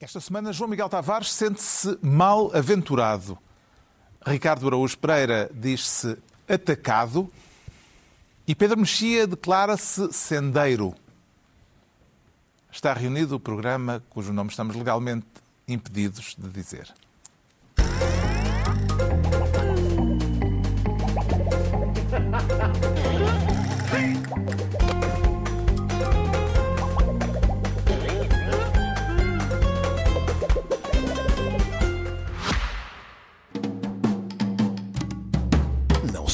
[0.00, 3.38] Esta semana, João Miguel Tavares sente-se mal aventurado.
[4.26, 6.16] Ricardo Araújo Pereira diz-se
[6.48, 7.30] atacado.
[8.46, 10.94] E Pedro Mexia declara-se sendeiro.
[12.72, 15.26] Está reunido o programa cujo nome estamos legalmente
[15.68, 16.90] impedidos de dizer.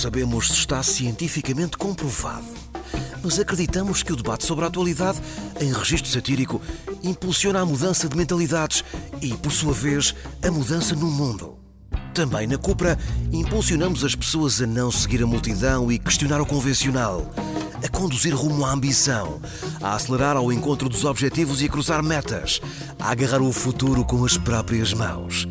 [0.07, 2.47] Sabemos se está cientificamente comprovado,
[3.25, 5.21] mas acreditamos que o debate sobre a atualidade,
[5.61, 6.63] em registro satírico,
[7.03, 8.85] impulsiona a mudança de mentalidades
[9.21, 10.15] e, por sua vez,
[10.47, 11.59] a mudança no mundo.
[12.15, 12.97] Também na Cupra,
[13.33, 17.29] impulsionamos as pessoas a não seguir a multidão e questionar o convencional,
[17.85, 19.41] a conduzir rumo à ambição,
[19.83, 22.61] a acelerar ao encontro dos objetivos e a cruzar metas,
[22.97, 25.49] a agarrar o futuro com as próprias mãos.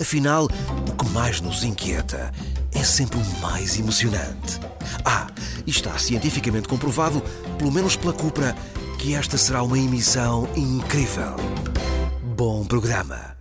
[0.00, 0.48] Afinal,
[0.88, 2.32] o que mais nos inquieta
[2.76, 4.60] é sempre o mais emocionante.
[5.02, 5.26] Ah,
[5.66, 7.22] e está cientificamente comprovado,
[7.56, 8.54] pelo menos pela Cupra,
[8.98, 11.36] que esta será uma emissão incrível.
[12.36, 13.34] Bom programa.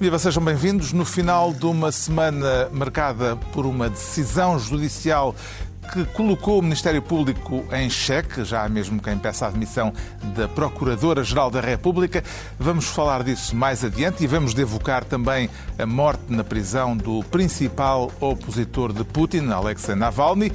[0.00, 0.92] Viva, sejam bem-vindos.
[0.92, 5.34] No final de uma semana marcada por uma decisão judicial
[5.92, 9.92] que colocou o Ministério Público em xeque, já há mesmo quem peça a admissão
[10.36, 12.22] da Procuradora-Geral da República.
[12.58, 18.12] Vamos falar disso mais adiante e vamos devocar também a morte na prisão do principal
[18.20, 20.52] opositor de Putin, Alexei Navalny.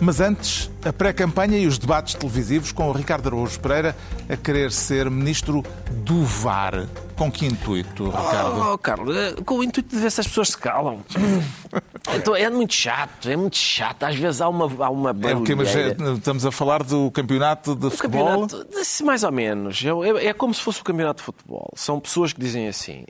[0.00, 3.96] Mas antes, a pré-campanha e os debates televisivos com o Ricardo Araújo Pereira
[4.28, 6.86] a querer ser ministro do VAR.
[7.16, 8.72] Com que intuito, Ricardo?
[8.72, 11.00] Oh, Carlos, eh, com o intuito de ver se as pessoas se calam.
[12.16, 14.02] Então, é muito chato, é muito chato.
[14.04, 15.54] Às vezes há uma, há uma É o quê?
[15.54, 18.46] Mas é- estamos a falar do campeonato de O futebol?
[18.48, 18.66] campeonato,
[19.04, 19.84] mais ou menos.
[19.84, 21.70] É, é- é como se fosse o campeonato de futebol.
[21.76, 23.04] São pessoas que dizem assim.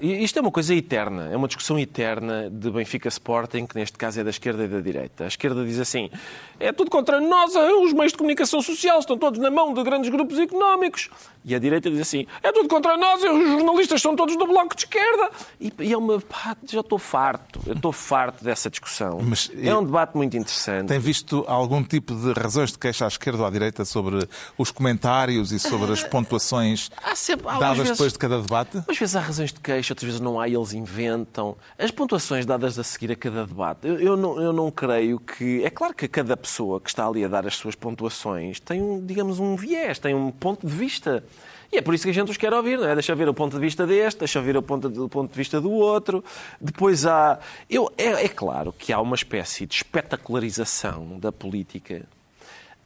[0.00, 3.96] e isto é uma coisa eterna, é uma discussão eterna de Benfica Sporting, que neste
[3.98, 5.24] caso é da esquerda e da direita.
[5.24, 6.10] A esquerda diz assim:
[6.58, 10.10] é tudo contra nós, os meios de comunicação social estão todos na mão de grandes
[10.10, 11.10] grupos económicos.
[11.48, 14.76] E a direita diz assim: é tudo contra nós, os jornalistas são todos do bloco
[14.76, 15.30] de esquerda.
[15.60, 16.20] E, e é uma.
[16.20, 19.18] pá, já estou farto, eu estou farto dessa discussão.
[19.22, 20.88] Mas, é um debate muito interessante.
[20.88, 24.70] Tem visto algum tipo de razões de queixa à esquerda ou à direita sobre os
[24.70, 28.76] comentários e sobre as pontuações Há sempre- há, às dadas vezes- depois de cada debate?
[28.86, 31.56] Umas vezes há razões de queixa, outras vezes não há e eles inventam.
[31.78, 35.64] As pontuações dadas a seguir a cada debate, eu, eu não, eu não creio que.
[35.64, 39.04] É claro que cada pessoa que está ali a dar as suas pontuações tem, um,
[39.04, 41.24] digamos, um viés, tem um ponto de vista.
[41.70, 42.94] E é por isso que a gente os quer ouvir, não é?
[42.94, 45.36] Deixa ver o ponto de vista deste, deixa ver o ponto de, o ponto de
[45.36, 46.24] vista do outro.
[46.60, 47.38] Depois há.
[47.68, 52.06] Eu, é, é claro que há uma espécie de espetacularização da política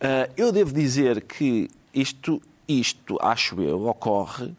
[0.04, 4.52] ah, eu devo dizer que isto, isto, acho eu, ocorre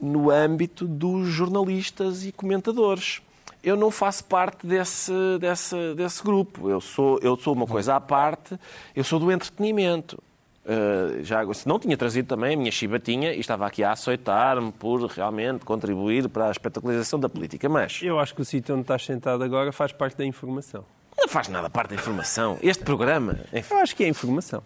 [0.00, 3.22] no âmbito dos jornalistas e comentadores.
[3.62, 6.68] Eu não faço parte desse, desse, desse grupo.
[6.68, 8.58] Eu sou, eu sou uma coisa à parte,
[8.96, 10.20] eu sou do entretenimento.
[10.64, 14.70] Uh, já, se não tinha trazido também a minha chibatinha e estava aqui a aceitar-me
[14.70, 17.68] por realmente contribuir para a espetacularização da política.
[17.68, 20.84] Mas Eu acho que o sítio onde estás sentado agora faz parte da informação.
[21.18, 22.58] não faz nada parte da informação.
[22.62, 24.62] Este programa, enfim, Eu acho que é informação.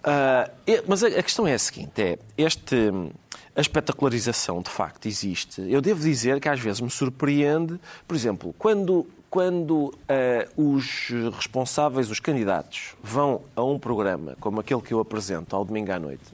[0.67, 2.77] é- mas a, a questão é a seguinte: é este,
[3.55, 5.63] a espetacularização de facto existe.
[5.67, 12.11] Eu devo dizer que às vezes me surpreende, por exemplo, quando, quando ah, os responsáveis,
[12.11, 16.25] os candidatos, vão a um programa como aquele que eu apresento ao domingo à noite,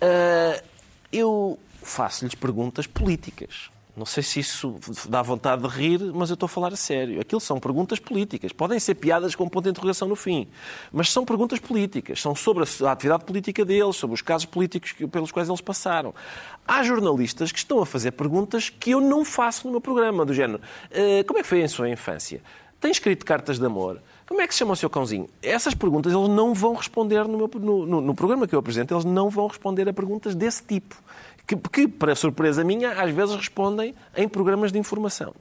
[0.00, 0.62] ah,
[1.12, 3.68] eu faço-lhes perguntas políticas.
[3.98, 4.76] Não sei se isso
[5.08, 7.20] dá vontade de rir, mas eu estou a falar a sério.
[7.20, 8.52] Aquilo são perguntas políticas.
[8.52, 10.46] Podem ser piadas com um ponto de interrogação no fim.
[10.92, 12.20] Mas são perguntas políticas.
[12.22, 16.14] São sobre a atividade política deles, sobre os casos políticos pelos quais eles passaram.
[16.66, 20.32] Há jornalistas que estão a fazer perguntas que eu não faço no meu programa, do
[20.32, 20.60] género.
[20.92, 22.40] "Eh, como é que foi a sua infância?
[22.80, 24.00] Tem escrito cartas de amor?
[24.28, 25.28] Como é que se chama o seu cãozinho?
[25.42, 28.94] Essas perguntas eles não vão responder no, meu- no- no- no programa que eu apresento,
[28.94, 30.94] eles não vão responder a perguntas desse tipo.
[31.48, 35.34] Que, que, para surpresa minha, às vezes respondem em programas de informação.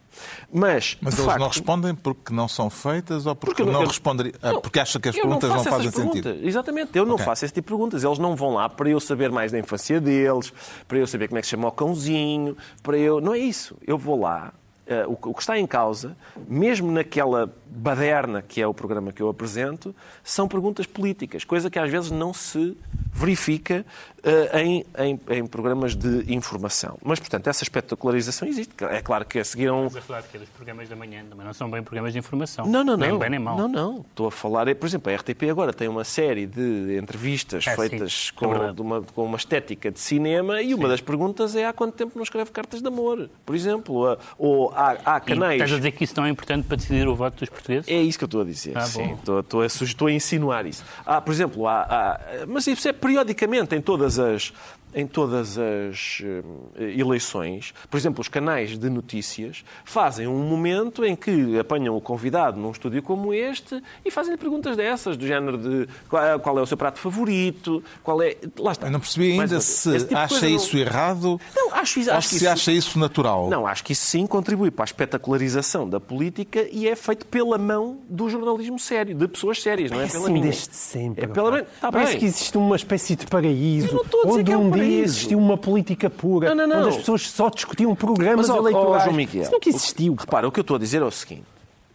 [0.52, 3.88] Mas, Mas eles facto, não respondem porque não são feitas ou porque, eu não, eu-
[3.88, 6.24] respondem, ah, Não, porque acham que as perguntas não, faço fazem sentido?
[6.24, 6.48] perguntas.
[6.48, 7.26] Exatamente, eu não Ok.
[7.26, 8.04] faço esse tipo de perguntas.
[8.06, 10.54] Eles não vão lá para eu saber mais da infância deles,
[10.88, 13.20] para eu saber como é que se chama o cãozinho, para eu.
[13.20, 13.76] Não é isso.
[13.86, 14.54] Eu vou lá
[14.88, 16.16] eh, o, que- o que está em causa,
[16.48, 21.78] mesmo naquela baderna que é o programa que eu apresento, são perguntas políticas, coisa que
[21.78, 22.76] às vezes não se
[23.12, 23.86] verifica
[24.24, 26.98] eh, em, em- em programas de informação.
[27.04, 28.72] Mas, portanto, essa espetacularização existe.
[28.86, 30.38] É claro que a seguir a um, Estás a falar de quê?
[30.38, 31.24] Dos programas da manhã.
[31.30, 32.66] Também não são bem programas de informação.
[32.66, 33.20] não, não, Nem não.
[33.20, 33.58] bem nem mal.
[33.58, 34.06] Não, não.
[34.10, 37.72] Estou a falar, é, por exemplo, a RTP agora tem uma série de entrevistas É,
[37.76, 37.76] sim.
[37.90, 41.66] feitas É com, de uma, com uma estética de cinema e uma das perguntas é
[41.66, 44.18] há quanto tempo não escreve cartas de amor, por exemplo.
[44.38, 45.54] Ou há, há E canais.
[45.54, 47.90] estás a dizer que isso não é importante para decidir o voto dos portugueses?
[47.90, 48.78] É isso que eu estou a dizer.
[48.78, 49.14] Ah, sim.
[49.14, 50.84] Estou, estou a, estou a insinuar isso.
[51.06, 54.54] Há, por exemplo, há, há- mas isso é periodicamente em todas as
[55.00, 57.74] em todas as eh, eleições.
[57.90, 62.72] Por exemplo, os canais de notícias fazem um momento em que apanham o convidado num
[62.72, 66.66] estúdio como este e fazem-lhe perguntas dessas, do género de qual é, qual é o
[66.66, 68.36] seu prato favorito, qual é...
[68.58, 68.88] Lá está.
[68.88, 72.30] Eu não percebi ainda vez, se tipo acha não- isso errado Não, acho, ou acho
[72.30, 73.50] que se isso- acha isso natural.
[73.50, 77.58] não, acho que isso sim contribui para a espetacularização da política e é feito pela
[77.58, 80.44] mão do jornalismo sério, de pessoas sérias, não é pela assim minha.
[80.46, 81.26] desde sempre.
[81.26, 81.62] É pela.
[81.80, 82.20] Tá Parece bem.
[82.20, 84.62] que existe uma espécie de paraíso Eu não estou a dizer onde que é um
[84.68, 86.80] um existiu uma política pura, Não, não, não.
[86.82, 89.04] onde as pessoas só discutiam programas Mas, ó, ó, eleitorais.
[89.04, 90.14] João Miguel, Isso nunca existiu.
[90.14, 91.44] o- repara, o que eu estou a dizer é o seguinte,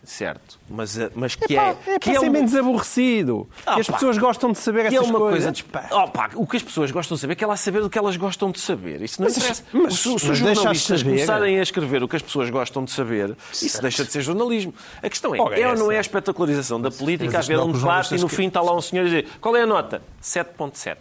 [0.05, 1.95] certo, mas, eh, mas que Pá, é...
[1.95, 3.49] é que para ser um- menos aborrecido.
[3.77, 3.93] E as pá.
[3.93, 5.63] pessoas gostam de saber que é essas uma coisas.
[5.63, 5.89] coisa.
[5.89, 6.03] Pá.
[6.05, 7.89] Oh, pá, o que as pessoas gostam de saber é que é lá saber o
[7.89, 9.01] que elas gostam de saber.
[9.01, 9.63] Isso não Mas- interessa.
[9.73, 13.81] mas- se, os jornalistas começarem a escrever o que as pessoas gostam de saber, isso
[13.81, 14.75] deixa de ser jornalismo.
[15.01, 17.49] A questão é, Ora, é ou não é a espetacularização da política mas a isto
[17.49, 19.29] ver não é um debate e no que- fim está lá um senhor a dizer
[19.41, 20.03] qual é a nota?
[20.21, 20.97] 7.7.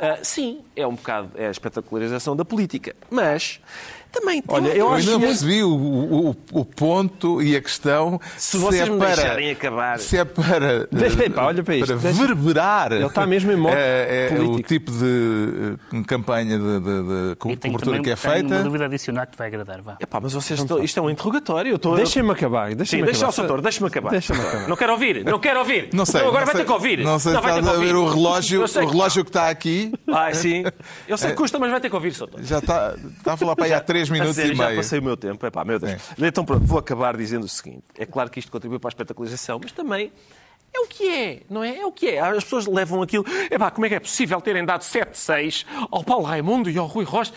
[0.00, 2.94] Ah, sim, é um bocado é a espetacularização da política.
[3.10, 3.60] Mas
[4.12, 7.60] também tem Olha, eu Eu coisa- ainda não percebi o, o- o ponto e a
[7.60, 8.20] questão.
[8.36, 9.98] Se vocês é me para, deixarem acabar.
[9.98, 10.86] Se é para.
[10.92, 12.92] Deixa- pá, olha para isto, Para deixa- verberar.
[12.92, 14.68] Ele está mesmo em modo eh, eh, o político.
[14.68, 18.62] tipo de eh, campanha de, de- de cobertura também que é tenho uma feita.
[18.64, 19.82] dúvida adicional que te vai agradar.
[19.82, 19.96] Vá.
[20.00, 21.70] Epá, mas vocês estão, isto é um interrogatório.
[21.72, 22.70] Eu estou, Deixem-me acabar.
[22.70, 23.32] Sim, Deixem-me deixa o acabar.
[23.32, 24.10] Soutor, deixa-me acabar.
[24.10, 24.68] Deixa-me acabar.
[24.68, 25.88] Não quero ouvir, não quero ouvir.
[25.92, 26.20] Não sei.
[26.20, 26.98] Então agora não vai sei- ter que ouvir.
[27.04, 29.30] Não sei vai se ter estás a ver o relógio, Eu o que- relógio que
[29.30, 29.92] está aqui.
[30.10, 30.64] Ah, sim.
[31.06, 32.40] Eu sei que custa, mas vai ter que ouvir, Soutor.
[32.42, 34.76] Já está, está a falar para aí há 3 A minutos sério, e já meio.
[34.76, 35.46] passei o meu tempo.
[35.46, 36.02] Epá, meu Deus.
[36.18, 37.84] Então pronto, vou acabar dizendo o seguinte.
[37.96, 40.12] É claro que isto contribui para a espetacularização, mas também
[40.74, 41.78] é o que é, não é?
[41.78, 42.20] É o que é.
[42.20, 43.24] As pessoas levam aquilo...
[43.50, 47.04] Epá, como é que é possível terem dado 7-6 ao Paulo Raimundo e ao Rui
[47.04, 47.32] Rocha?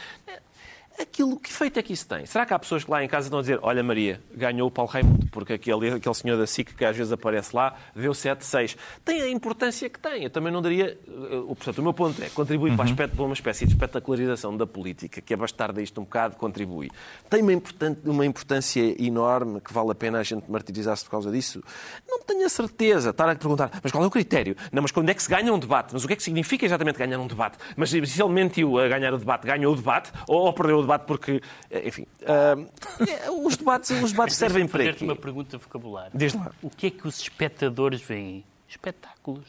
[0.99, 2.25] Aquilo, que feito é que isso tem?
[2.25, 4.71] Será que há pessoas que lá em casa estão a dizer olha Maria, ganhou o
[4.71, 8.77] Paulo Raimundo, porque aquele, aquele senhor da SIC que às vezes aparece lá deu 7-6.
[9.03, 10.23] Tem a importância que tem.
[10.23, 10.97] Eu também não daria...
[11.07, 13.71] eh, o- Portanto, o meu ponto é, contribui para, a espet- para uma espécie de
[13.73, 16.89] espetacularização da política, que é bastarda isto um bocado, contribui.
[17.29, 21.31] Tem uma, importan- uma importância enorme que vale a pena a gente martirizar-se por causa
[21.31, 21.63] disso?
[22.07, 23.09] Não tenho a certeza.
[23.09, 24.55] Estar a perguntar, mas qual é o critério?
[24.71, 25.93] Não, mas quando é que se ganha um debate?
[25.93, 27.57] Mas o que é que significa exatamente ganhar um debate?
[27.75, 30.11] Mas se ele mentiu a ganhar o debate, ganhou o debate?
[30.27, 31.41] Ou, ou perdeu o debate porque...
[31.69, 35.03] eh, Enfim, eh, os debates, os debates servem para quê?
[35.03, 36.11] uma pergunta de vocabulário.
[36.13, 36.51] Diz lá.
[36.61, 38.43] O que é que os espectadores veem?
[38.67, 39.45] Espetáculos.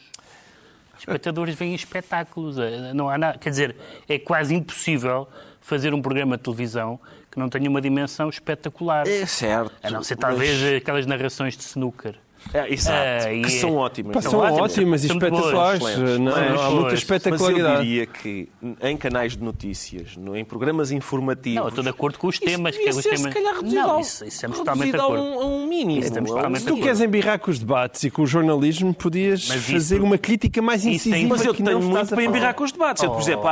[0.95, 2.57] Os espectadores veem espetáculos.
[2.57, 3.37] Eh, Não há nada.
[3.37, 3.75] Quer dizer,
[4.07, 5.27] é quase impossível
[5.61, 6.99] fazer um programa de televisão
[7.31, 9.07] que não tenha uma dimensão espetacular.
[9.07, 9.73] É certo.
[9.81, 12.15] A não ser mas- talvez aquelas narrações de snooker.
[12.53, 12.97] É, exato,
[13.27, 14.13] Ah, que e- são ótimas.
[14.13, 15.81] Pá, São são ótimas, ótimas e boas, espetaculares.
[15.81, 16.19] excelentes.
[16.19, 17.63] Não, Mas- há muita espetacularidade.
[17.69, 18.49] Mas eu diria que
[18.81, 21.59] em canais de notícias, no- em programas informativos...
[21.61, 22.75] Não, estou de acordo com os temas.
[22.75, 23.21] Isso que é os ser, temas...
[23.21, 25.99] se calhar, reduzido Não, ao- isso, isso de reduzido a um, a um mínimo.
[25.99, 26.75] Isso Se tu acordo.
[26.83, 30.61] queres embirrar com os debates e com o jornalismo, podias Mas isso- fazer uma crítica
[30.61, 33.01] mais isso tem- incisiva Mas eu tenho muito para embirrar com os debates.
[33.03, 33.21] Eu, por Oh.
[33.21, 33.49] exemplo,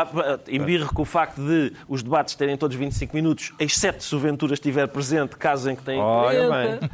[0.47, 4.53] embirro com o facto de os debates terem todos 25 minutos, exceto se o Ventura
[4.53, 6.91] estiver presente, caso em que tenha Ora 40.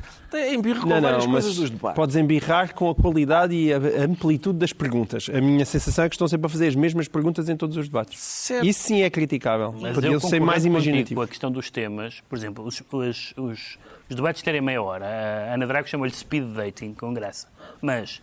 [0.53, 1.95] Embirro com Não, várias não, mas coisas dos debates.
[1.95, 5.29] podes embirrar com a qualidade e a amplitude das perguntas.
[5.33, 7.85] A minha sensação é que estão sempre a fazer as mesmas perguntas em todos os
[7.87, 8.19] debates.
[8.19, 8.65] Certo.
[8.65, 9.73] Isso sim é criticável.
[9.79, 11.15] Mas Podiam eu ser mais imaginativos.
[11.15, 13.77] Com a questão dos temas, por exemplo, os, os, os,
[14.09, 15.05] os debates terem meia hora.
[15.05, 17.47] A Ana Drago chamou-lhe speed dating, com graça.
[17.81, 18.21] Mas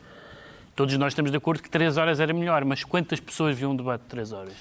[0.76, 2.64] todos nós estamos de acordo que três horas era melhor.
[2.66, 4.52] Mas quantas pessoas viam um debate de três horas?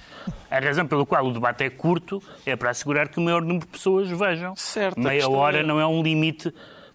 [0.50, 3.60] A razão pela qual o debate é curto é para assegurar que o maior número
[3.66, 4.56] de pessoas vejam.
[4.56, 6.54] Certo, meia hora é- não é um limite,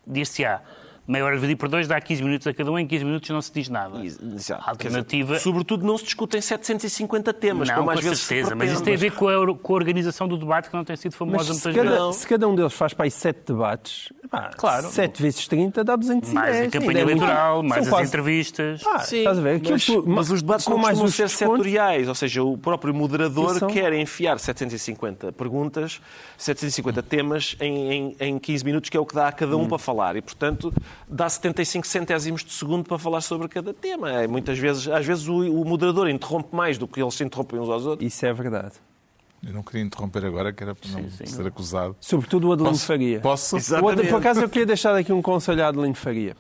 [0.08, 0.62] dir-se-á.
[1.08, 3.40] Meia hora dividido por dois dá 15 minutos a cada um, em 15 minutos não
[3.40, 3.98] se diz nada.
[4.04, 4.62] Exato.
[4.66, 5.38] A alternativa.
[5.38, 8.82] Sobretudo não se discutem 750 temas, Não, como com às vezes se certeza, mas isso
[8.82, 11.52] tem a ver com a, com a organização do debate que não tem sido famosa
[11.54, 12.16] muitas cada, vezes.
[12.16, 14.88] Se cada um deles faz para aí sete debates, pá, Claro.
[14.88, 16.34] 7 vezes 30 dá 210.
[16.34, 17.16] Mais a campanha é muito.
[17.22, 18.82] eleitoral, mais as quase- entrevistas.
[18.86, 19.62] Ah, Sim, estás a ver?
[19.70, 22.58] Mas, tu- mas os debates com não mais os ser descontos- setoriais, ou seja, o
[22.58, 26.02] próprio moderador quer enfiar 750 perguntas,
[26.36, 29.62] 750 temas em, em, em 15 minutos, que é o que dá a cada Hum.
[29.62, 30.16] um para falar.
[30.16, 30.70] E, portanto,
[31.06, 34.10] dá 75 centésimos de segundo para falar sobre cada tema.
[34.10, 37.60] É, muitas vezes, às vezes o, o moderador interrompe mais do que eles se interrompem
[37.60, 38.06] uns aos outros.
[38.06, 38.74] Isso é verdade.
[39.46, 41.94] Eu não queria interromper agora, que era para não sim, ser acusado.
[42.00, 42.86] Sobretudo o Adelino Posso?
[42.86, 43.20] Faria.
[43.20, 43.56] Posso?
[43.56, 43.60] O-
[44.08, 46.36] Por acaso eu queria deixar aqui um conselho a Adelino Faria.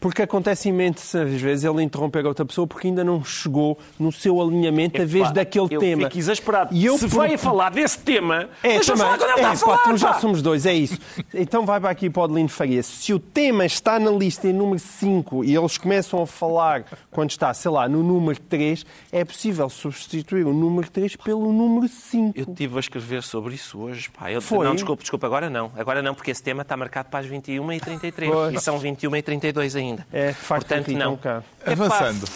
[0.00, 5.00] Porque acontece imensas vezes ele interromper outra pessoa porque ainda não chegou no seu alinhamento
[5.00, 6.02] a vez Epá, daquele eu tema.
[6.06, 6.74] fico exasperado.
[6.74, 9.06] E eu Se por- vai a falar desse tema, É, deixa também.
[9.06, 10.98] falar quando ele está é, a falar, pá, já somos dois, é isso.
[11.32, 12.82] Então vai para aqui para o Adelino Faria.
[12.82, 17.30] Se o tema está na lista em número 5 e eles começam a falar quando
[17.30, 22.39] está, sei lá, no número 3, é possível substituir o número 3 pelo número 5.
[22.40, 24.10] Eu estive a escrever sobre isso hoje.
[24.10, 24.30] Pá.
[24.30, 24.64] Eu, Foi?
[24.66, 25.70] Não, desculpe, desculpe, agora não.
[25.76, 28.30] Agora não, porque esse tema está marcado para as 21h33.
[28.30, 28.54] Pois.
[28.54, 30.06] E são 21h32 ainda.
[30.12, 31.14] É, Portanto, não.
[31.14, 31.70] um.
[31.70, 32.26] Avançando.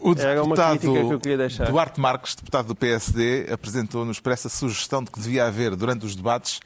[0.00, 1.64] O deputado crítica que eu queria deixar.
[1.70, 6.14] Duarte Marques, deputado do PSD, apresentou-nos para essa sugestão de que devia haver, durante os
[6.14, 6.60] debates,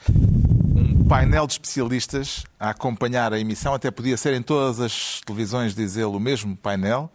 [0.76, 5.75] um painel de especialistas a acompanhar a emissão, até podia ser em todas as televisões,
[5.75, 7.11] diz ele, o mesmo painel,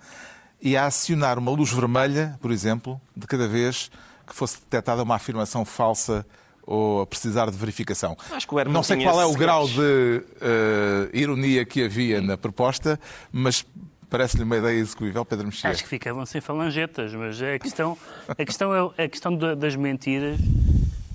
[0.59, 3.91] e a acionar uma luz vermelha, por exemplo, de cada vez
[4.27, 6.25] que fosse detectada uma afirmação falsa
[6.65, 8.17] ou a precisar de verificação.
[8.31, 12.19] Acho que o Herman Não sei qual é o grau de eh, ironia que havia
[12.21, 12.99] na proposta,
[13.31, 13.65] mas
[14.09, 15.69] parece-lhe uma ideia execuível, Pedro Mexia.
[15.69, 19.75] Acho que ficavam sem falangetas, mas a questão, a questão é a questão da- das
[19.77, 20.37] mentiras.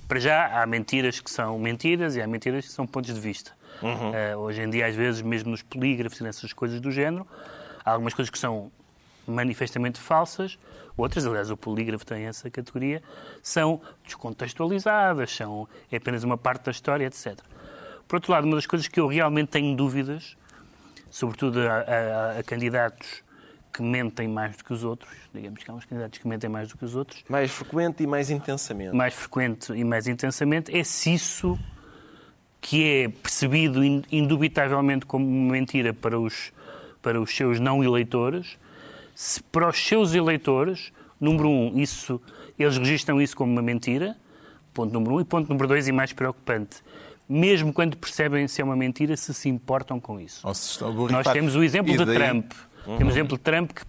[0.07, 3.51] Para já, há mentiras que são mentiras e há mentiras que são pontos de vista.
[4.13, 7.27] Eh, hoje em dia, às vezes, mesmo nos polígrafos e nessas coisas do género,
[7.85, 8.71] há algumas coisas que são
[9.27, 10.57] manifestamente falsas,
[10.97, 13.01] outras, aliás, o polígrafo tem essa categoria,
[13.41, 17.37] são descontextualizadas, são é apenas uma parte da história, etc.
[18.07, 20.35] Por outro lado, uma das coisas que eu realmente tenho dúvidas
[21.09, 21.73] sobretudo a,
[22.35, 23.21] a- a candidatos
[23.71, 25.11] que mentem mais do que os outros.
[25.33, 27.23] Digamos que há uns candidatos que mentem mais do que os outros.
[27.29, 28.95] Mais frequente e mais intensamente.
[28.95, 30.75] Mais frequente e mais intensamente.
[30.75, 31.57] É se isso
[32.61, 36.51] que é percebido in- indubitavelmente como mentira para os,
[37.01, 38.57] para os seus não eleitores,
[39.15, 42.21] se para os seus eleitores, número um, isso,
[42.57, 44.15] eles registram isso como uma mentira,
[44.73, 46.77] ponto número um, e ponto número dois, e mais preocupante,
[47.27, 50.45] mesmo quando percebem se é uma mentira, se se importam com isso.
[51.11, 52.51] Nós temos o exemplo de Trump.
[52.97, 53.83] Temos o exemplo de Trump que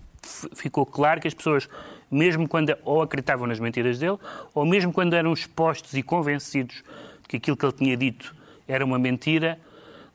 [0.54, 1.68] ficou claro que as pessoas,
[2.10, 4.18] mesmo quando ou acreditavam nas mentiras dele,
[4.54, 6.76] ou mesmo quando eram expostos e convencidos
[7.22, 8.34] de que aquilo que ele tinha dito
[8.66, 9.58] era uma mentira,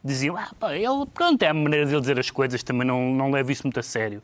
[0.04, 3.32] diziam, ah, pá, ele, pronto, é a maneira dele dizer as coisas, também não, não
[3.32, 4.22] levo isso muito a sério.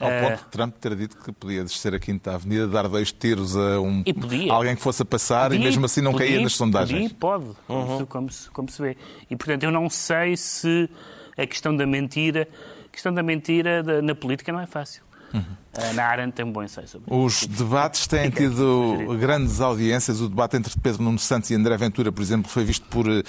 [0.00, 3.12] Ao Eh, ponto de Trump ter dito que podia descer a Quinta Avenida, dar dois
[3.12, 4.52] tiros a um, E podia.
[4.52, 7.12] alguém que fosse a passar e Podia, mesmo assim não caía podia, nas sondagens.
[7.12, 7.44] Podia, pode,
[7.94, 8.96] isso como, se, como se vê.
[9.30, 10.90] E, portanto, eu não sei se
[11.38, 12.48] a questão da mentira,
[12.86, 15.02] a questão da mentira da- na política não é fácil.
[15.34, 15.42] Uhum.
[15.76, 17.24] A Ana Arendt tem um bom ensaio sobre isso.
[17.24, 20.20] Os debates têm tido grandes audiências.
[20.20, 23.22] O debate entre Pedro Nuno Santos e André Ventura, por exemplo, foi visto por eh,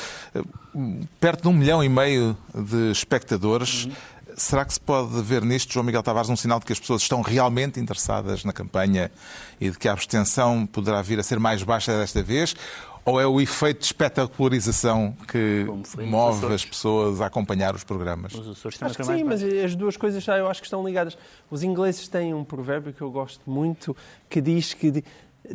[1.19, 3.89] perto de um milhão e meio de espectadores.
[4.37, 7.01] Será que se pode ver nisto, João Miguel Tavares, um sinal de que as pessoas
[7.01, 9.09] estão realmente interessadas na campanha
[9.59, 12.53] e de que a abstenção poderá vir a ser mais baixa desta vez?
[13.05, 15.65] Ou é o efeito de espetacularização que
[16.07, 18.33] move as pessoas a acompanhar os programas?
[18.33, 21.15] Os Açores Acho que sim, mas as duas coisas já eu acho que estão ligadas.
[21.51, 23.95] Os ingleses têm um provérbio que eu gosto muito
[24.27, 25.03] que diz que de-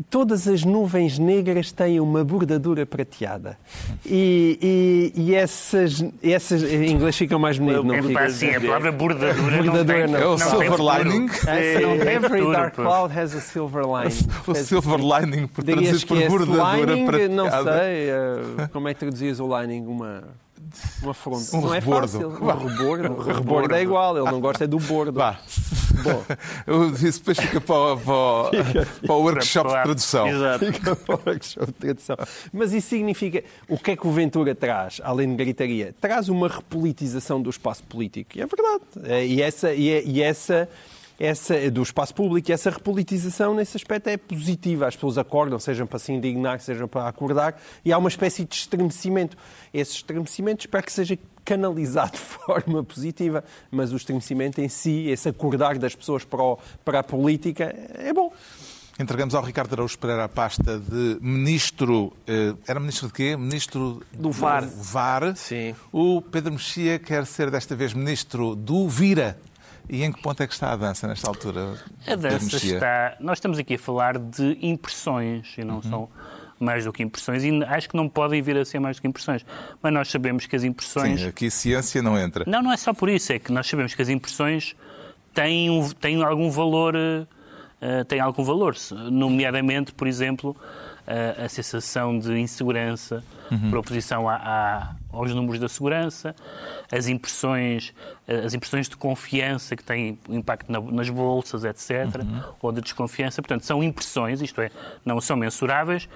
[0.08, 3.58] todas as nuvens negras têm uma bordadura prateada.
[4.04, 6.62] E, e, e essas, essas.
[6.62, 8.30] Em inglês fica mais bonito, não É fica?
[8.30, 10.18] sim, a palavra bordadura, Bordadura não tem, não.
[10.18, 11.30] É o não silver lining?
[11.46, 14.26] É, tem Every dark cloud has a silver lining.
[14.46, 17.34] O silver lining, por que por esse bordadura lining, prateada.
[17.34, 19.86] não sei, eh, como é que traduzias o lining?
[19.86, 20.24] Uma,
[21.02, 21.54] uma fronte.
[21.54, 22.08] Um não é rebordo.
[22.08, 22.28] fácil.
[22.40, 23.12] Um rebordo.
[23.12, 25.12] O rebordo é igual, ele não gosta é do bordo.
[25.18, 25.38] Vá.
[26.02, 26.24] Bom.
[26.66, 28.50] Eu disse, depois fica para o, para o-
[29.06, 30.28] para o workshop de Para- tradução.
[30.28, 30.72] Exato.
[30.72, 32.16] Fica para o workshop de tradução.
[32.52, 33.44] Mas isso significa.
[33.68, 35.94] O que é que o Ventura traz, além de gritaria?
[36.00, 38.36] Traz uma repolitização do espaço político.
[38.38, 38.84] E é verdade.
[39.04, 39.72] É, E essa.
[39.72, 40.68] E, é- e essa
[41.22, 44.86] essa, do espaço público e essa repolitização nesse aspecto é positiva.
[44.86, 48.54] As pessoas acordam, sejam para se indignar, sejam para acordar, e há uma espécie de
[48.54, 49.36] estremecimento.
[49.72, 51.18] Esse estremecimento espero que seja
[51.54, 53.42] canalizado de forma positiva,
[53.72, 58.12] mas o estremecimento em si, esse acordar das pessoas para, o- para a política, é
[58.12, 58.32] bom.
[59.00, 62.12] Entregamos ao Ricardo Araújo Pereira a pasta de ministro.
[62.26, 63.36] eh, Era ministro de quê?
[63.36, 64.64] Ministro Do VAR.
[64.68, 65.34] VAR.
[65.36, 65.74] Sim.
[65.90, 69.38] O Pedro Mexia quer ser desta vez ministro do Vira.
[69.88, 71.76] E em que ponto é que está a dança nesta altura?
[72.06, 73.16] A dança está.
[73.18, 76.08] Nós estamos aqui a falar de impressões e não são
[76.60, 77.42] mais do que impressões.
[77.42, 79.44] E acho que não podem vir a ser mais do que impressões.
[79.82, 81.20] Mas nós sabemos que as impressões.
[81.22, 82.44] Sim, aqui ciência não entra.
[82.46, 84.76] Não, não é só por isso, é que nós sabemos que as impressões
[85.34, 86.94] têm, um- têm algum valor,
[87.80, 88.74] eh, têm algum valor,
[89.10, 90.54] nomeadamente, por exemplo,
[91.06, 93.24] a, a sensação de insegurança
[93.68, 96.36] por oposição à- à- aos números da segurança,
[96.92, 97.92] as impressões,
[98.46, 102.06] as impressões de confiança que têm impacto na- nas bolsas, etc.,
[102.62, 103.42] ou de desconfiança.
[103.42, 104.70] Portanto, são impressões, isto é,
[105.04, 106.08] não são mensuráveis,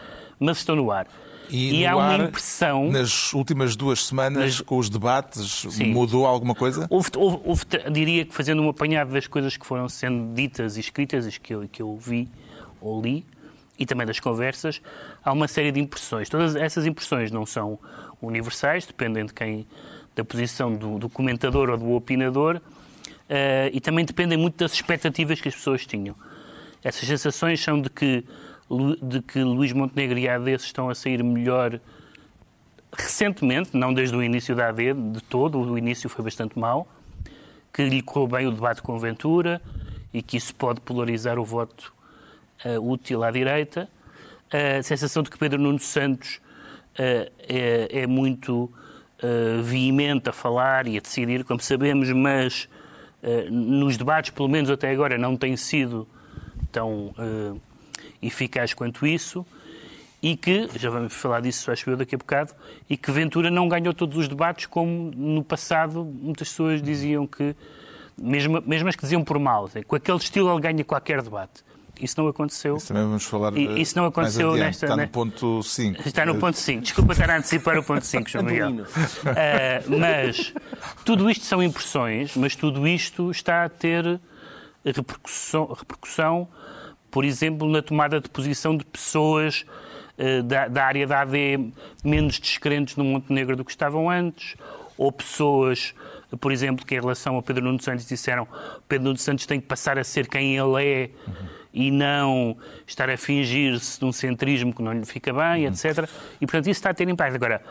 [0.44, 1.06] mas estão no ar.
[1.50, 2.90] E, no há uma ar, impressão.
[2.90, 5.92] Nas últimas duas semanas, Nas- com os debates, Sim.
[5.92, 6.86] mudou alguma coisa?
[6.88, 10.80] Houve, houve- houve, diria que fazendo um apanhado das coisas que foram sendo ditas e
[10.80, 12.28] escritas, as que eu, que eu vi
[12.80, 13.26] ou li,
[13.78, 14.80] e também das conversas,
[15.22, 16.28] há uma série de impressões.
[16.28, 17.78] Todas essas impressões não são
[18.22, 19.66] universais, dependem de quem,
[20.16, 22.60] da posição do, do comentador ou do opinador,
[23.28, 26.14] eh, e também dependem muito das expectativas que as pessoas tinham.
[26.82, 28.24] Essas sensações são de que,
[29.02, 31.80] de que Luís Montenegro e a AD estão a sair melhor
[32.96, 36.88] recentemente, não desde o início da AD, de todo, o início foi bastante mau,
[37.72, 39.60] que lhe correu bem o debate com Ventura
[40.12, 41.92] e que isso pode polarizar o voto
[42.64, 43.88] eh, útil à direita.
[44.52, 46.40] A sensação de que Pedro Nuno Santos
[46.96, 48.70] eh, é, é muito
[49.20, 52.68] eh, veemente a falar e a decidir, como sabemos, mas
[53.22, 56.06] eh, nos debates, pelo menos até agora, não tem sido
[56.70, 57.14] tão
[58.26, 59.44] eficaz quanto isso
[60.22, 62.52] e que, já vamos falar disso, acho eu, daqui a bocado,
[62.88, 67.54] e que Ventura não ganhou todos os debates como no passado muitas pessoas diziam que,
[68.16, 71.62] mesmo, mesmo as que diziam por mal, com aquele estilo ele ganha qualquer debate.
[72.00, 72.76] Isso não aconteceu.
[72.76, 73.56] Isso também vamos falar.
[73.56, 74.66] E- eh, isso não aconteceu adiante.
[74.66, 75.04] nesta- Está né?
[75.04, 76.08] no ponto 5.
[76.08, 76.82] Está no ponto 5.
[76.82, 78.84] Desculpa estar a antecipar o ponto 5, João Miguel.
[79.26, 80.52] Ah, mas
[81.04, 84.18] tudo isto são impressões, mas tudo isto está a ter
[84.84, 86.48] repercussão, repercussão
[87.14, 89.64] por exemplo, na tomada de posição de pessoas
[90.18, 91.70] eh, da, da área da AD
[92.02, 94.56] menos descrentes no Montenegro do que estavam antes,
[94.98, 95.94] ou pessoas,
[96.40, 98.48] por exemplo, que em relação ao Pedro Nuno Santos disseram
[98.88, 101.10] Pedro Nuno Santos tem que passar a ser quem ele é
[101.72, 106.08] e não estar a fingir-se de um centrismo que não lhe fica bem, etc.
[106.40, 107.36] E, portanto, isso está a ter impacto.
[107.36, 107.62] Agora,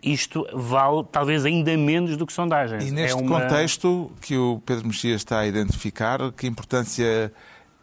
[0.00, 2.84] isto vale talvez ainda menos do que sondagens.
[2.86, 7.32] E neste É uma- contexto que o Pedro Mexia está a identificar, que importância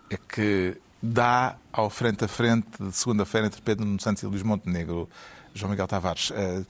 [0.10, 5.10] é que dá ao frente a frente de segunda-feira entre Pedro Santos e Luís Montenegro?
[5.54, 6.64] João Miguel Tavares, eh,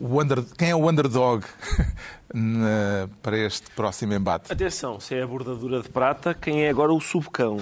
[0.00, 1.44] under- quem é o underdog
[2.32, 4.52] na- para este próximo embate?
[4.52, 7.58] Atenção, se é a bordadura de prata, quem é agora o subcão?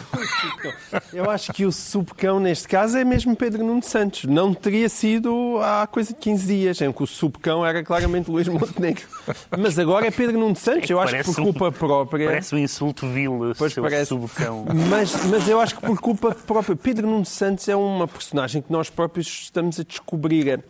[1.12, 4.24] Eu acho que o subcão, neste caso, é mesmo Pedro Nuno Santos.
[4.24, 8.48] Não teria sido há coisa de 15 dias, em que o subcão era claramente Luís
[8.48, 9.02] Montenegro.
[9.58, 10.88] Mas agora é Pedro Nuno Santos.
[10.88, 12.26] Eu acho que por culpa própria.
[12.26, 14.06] Parece um insulto vil, Pois parece.
[14.06, 14.64] subcão.
[14.88, 16.76] Mas, mas eu acho que por culpa própria.
[16.76, 20.62] Pedro Nuno Santos é uma personagem que nós próprios estamos a descobrir.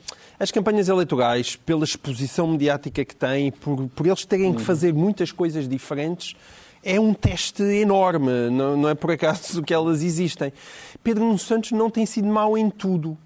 [0.42, 5.31] As campanhas eleitorais, pela exposição mediática que têm, por, por eles terem que fazer muitas
[5.31, 6.35] coisas diferentes,
[6.83, 8.50] é um teste enorme.
[8.50, 10.52] Não, não é por acaso que elas existem.
[11.00, 13.16] Pedro Nuno Santos não tem sido mau em tudo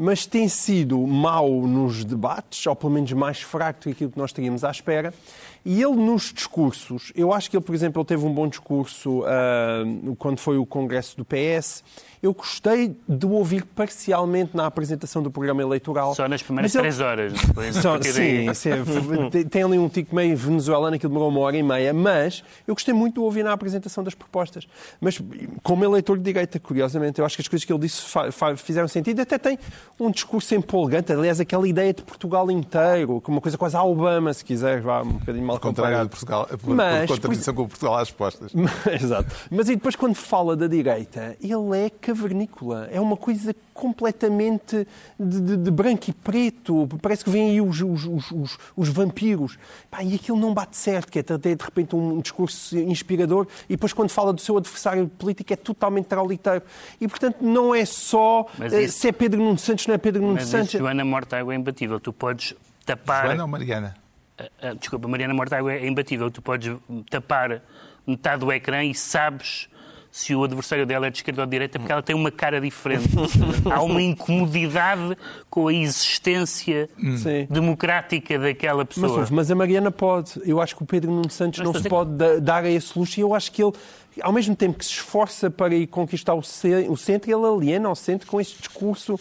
[0.00, 4.18] mas tem sido mau nos debates, ou pelo menos mais fraco do que aquilo que
[4.18, 5.12] nós teríamos à espera.
[5.64, 9.24] E ele nos discursos, eu acho que ele, por exemplo, ele teve um bom discurso
[9.26, 9.82] ah,
[10.16, 11.82] quando foi o congresso do PS.
[12.22, 16.14] Eu gostei de o ouvir parcialmente na apresentação do programa eleitoral.
[16.14, 17.32] Só nas primeiras três horas.
[17.80, 18.70] Só- sim, sim,
[19.50, 22.94] tem- ali um tico meio venezuelano que demorou uma hora e meia, mas eu gostei
[22.94, 24.66] muito de o ouvir na apresentação das propostas.
[25.00, 25.20] Mas
[25.62, 28.02] como eleitor de direita, curiosamente, eu acho que as coisas que ele disse
[28.56, 29.20] fizeram sentido.
[29.20, 29.58] Até tem
[29.98, 34.32] um discurso empolgante, aliás, aquela ideia de Portugal inteiro, como uma coisa quase a Obama,
[34.32, 36.08] se quiser, vá um bocadinho mal contrário de comparado.
[36.08, 38.52] Portugal, por, Mas, por contradição com Portugal às postas.
[39.00, 39.30] Exato.
[39.50, 42.88] Mas e depois, quando fala da direita, ele é cavernícola.
[42.90, 44.86] É uma coisa completamente
[45.18, 46.88] de, de- de branco e preto.
[47.02, 49.58] Parece que vêm aí os, os- os- os- os vampiros.
[49.90, 53.74] Pá, e aquilo não bate certo, que é ter de repente um discurso inspirador e
[53.76, 56.62] depois, quando fala do seu adversário político, é totalmente trauliteiro.
[57.00, 59.98] E, portanto, não é só Mas eh, isso- se é Pedro Nuno Santos, não é
[59.98, 60.68] Pedro Nuno Mas Santos.
[60.68, 62.00] isso, Joana Mortágua é imbatível.
[62.00, 62.54] Tu podes
[62.86, 63.26] tapar...
[63.26, 63.94] Joana ou Mariana?
[64.38, 66.30] Ah, ah, desculpa, Mariana Mortágua é imbatível.
[66.30, 66.74] Tu podes
[67.10, 67.60] tapar
[68.06, 69.68] metade do ecrã e sabes
[70.10, 72.60] se o adversário dela é de esquerda ou de direita porque ela tem uma cara
[72.60, 73.08] diferente.
[73.70, 75.16] Há uma incomodidade
[75.50, 77.46] com a existência Sim.
[77.50, 79.20] democrática daquela Mas, pessoa.
[79.20, 80.40] ouve, mas a Mariana pode.
[80.44, 82.98] Eu acho que o Pedro Nuno Santos Mas não se pode da- dar a esse
[82.98, 83.72] luxo e eu acho que ele,
[84.22, 87.88] ao mesmo tempo que se esforça para ir conquistar o, ce- o centro, ele aliena
[87.88, 89.18] ao centro com este discurso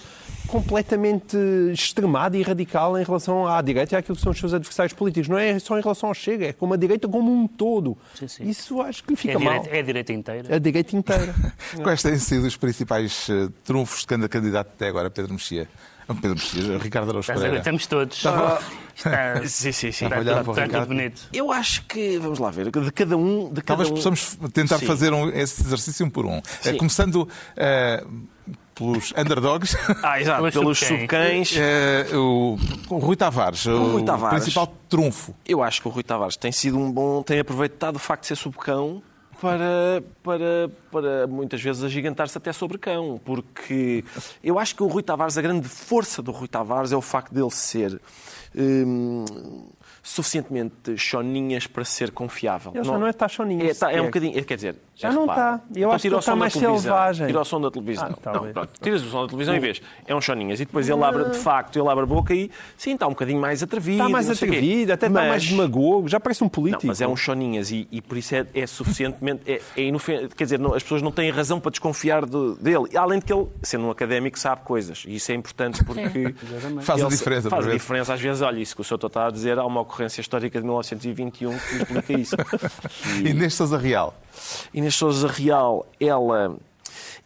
[0.48, 1.38] completamente
[1.74, 5.28] extremado e radical em relação à direita e àquilo que são os seus adversários políticos.
[5.28, 7.98] Não é só em relação ao Chega, é como a direita como um todo.
[8.16, 8.44] Sim, sim.
[8.50, 9.54] Isso acho que é, fica a mal.
[9.62, 10.56] direita, é a direita inteira.
[10.56, 11.36] A direita inteira.
[11.84, 15.68] Quais têm sido os principais eh, trunfos de cada candidato até agora, Pedro Mexia?
[16.16, 16.38] Pedro
[16.80, 17.34] Ricardo Araújo?
[17.34, 17.58] Pereira.
[17.58, 18.18] Estamos todos.
[18.18, 18.60] Estava-
[18.96, 20.06] Está, Sim, sim, sim.
[20.06, 20.72] está, o está Ricardo.
[20.72, 21.22] tudo bonito.
[21.32, 23.50] Eu acho que, vamos lá ver, de cada um.
[23.50, 23.94] De cada Talvez um...
[23.96, 24.86] possamos tentar Sim.
[24.88, 26.38] fazer um- esse exercício um por um.
[26.38, 26.78] Eh, Sim.
[26.78, 28.04] Começando eh,
[28.74, 29.78] pelos underdogs.
[30.02, 31.54] Ah, exato, Pelos pelos subcães.
[31.56, 32.58] É, o,
[32.90, 34.40] o Rui Tavares, o, Rui Tavares.
[34.40, 35.36] principal trunfo.
[35.46, 38.28] Eu acho que o Rui Tavares tem sido um bom, tem aproveitado o facto de
[38.30, 39.04] ser subcão
[39.42, 44.04] para, para, para muitas vezes agigantar-se até sobre cão, porque
[44.44, 47.34] eu acho que o Rui Tavares, a grande força do Rui Tavares é o facto
[47.34, 48.00] dele ser
[48.56, 49.26] hum,
[50.02, 52.72] suficientemente choninhas para ser confiável.
[52.76, 54.06] Ele já não é tá choninhas É, tá- é um sequer.
[54.08, 55.62] bocadinho, é, quer dizer, Já é, não está.
[55.76, 57.28] Eu então acho que está mais selvagem.
[57.28, 58.16] Tira o som da televisão.
[58.26, 60.60] Ah, não, pronto, tiras o som da televisão e vês, é um choninhas.
[60.60, 63.40] E depois ele abre, de facto, ele abre a boca e, sim, está um bocadinho
[63.40, 63.98] mais atrevido.
[63.98, 66.88] Está mais não atrevido, até está Mas- mais demagogo, já parece um não, político.
[66.88, 69.42] mas é um choninhas e, e por isso é, é suficientemente.
[69.46, 72.98] É, é inofen- Quer dizer, não- as pessoas não têm razão para desconfiar de- dele.
[72.98, 75.04] Além de que ele, sendo um académico, sabe coisas.
[75.08, 76.34] E isso é importante porque.
[76.82, 77.82] Faz a diferença, Faz a vezes.
[77.82, 78.14] diferença.
[78.16, 80.66] Às vezes, olha, isso que o senhor está a dizer, há uma ocorrência histórica de
[80.66, 82.36] 1921 que explica isso.
[83.24, 84.16] Inês Sousa Real.
[84.74, 86.56] Inês Souza Real, ela.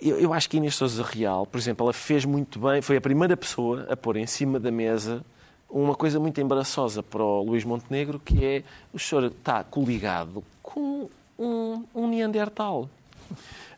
[0.01, 3.01] Eu, eu acho que Inês Souza Real, por exemplo, ela fez muito bem, foi a
[3.01, 5.23] primeira pessoa a pôr em cima da mesa
[5.69, 11.09] uma coisa muito embaraçosa para o Luís Montenegro, que é o senhor está coligado com
[11.39, 12.89] um, um Neandertal.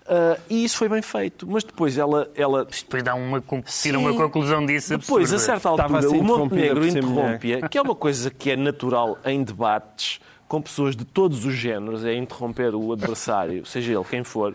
[0.08, 3.42] Ah, e isso foi bem feito, mas depois ela, ela Depois dá uma,
[3.82, 8.30] tira uma conclusão disso depois, a certa altura, o Montenegro interrompe-a, que é uma coisa
[8.30, 10.20] que é natural em debates
[10.54, 14.54] com pessoas de todos os géneros, é interromper o adversário, seja ele quem for,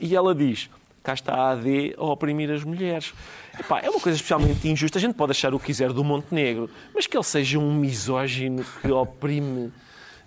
[0.00, 0.68] e ela diz.
[1.04, 3.14] Cá está a AD a oprimir as mulheres.
[3.56, 4.98] Epá, é uma coisa especialmente injusta.
[4.98, 8.64] A gente pode achar o que quiser do Montenegro, mas que ele seja um misógino
[8.82, 9.72] que oprime.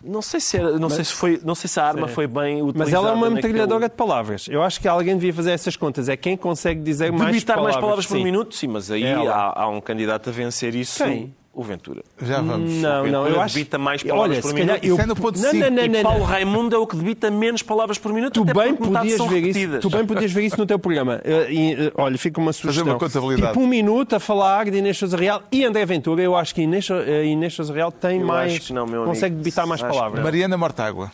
[0.01, 2.61] Não sei se, era, não sei se, foi, não sei se a arma foi bem
[2.61, 2.77] utilizada.
[2.79, 4.47] Mas ela é uma naquele- metralhadora de palavras.
[4.47, 6.07] Eu acho que alguém devia fazer essas contas.
[6.07, 7.75] É quem consegue dizer mais Debitar palavras.
[7.75, 8.23] mais palavras por Sim.
[8.23, 9.33] minuto, sim, mas aí Ela.
[9.35, 11.03] há, há um candidato a vencer isso.
[11.03, 11.35] Quem?
[11.51, 12.03] O Ventura.
[12.21, 12.71] Já vamos.
[12.75, 13.55] Não, não, eu acho.
[13.55, 14.67] debita mais palavras Olha, por se minuto.
[14.67, 14.93] calhar eu...
[14.93, 16.23] Isso é no ponto não, não, não, E não, Paulo.
[16.23, 19.79] Raimundo é o que debita menos palavras por minuto, Tu até bem, podias ver isso,
[19.79, 21.19] tu bem podias ver isso no teu programa.
[21.29, 22.85] Eh, e, eh, olha, fica uma sugestão.
[22.85, 23.53] uma contabilidade.
[23.53, 26.21] Tipo um minuto a falar de Inês Sousa Real e André Ventura.
[26.21, 28.53] Eu acho que Inês, eh, Inês Sousa Real tem Eu mais...
[28.53, 29.13] acho que não, meu amigo.
[29.13, 30.23] consegue debitar mais palavras.
[30.23, 31.11] Mariana Mortágua.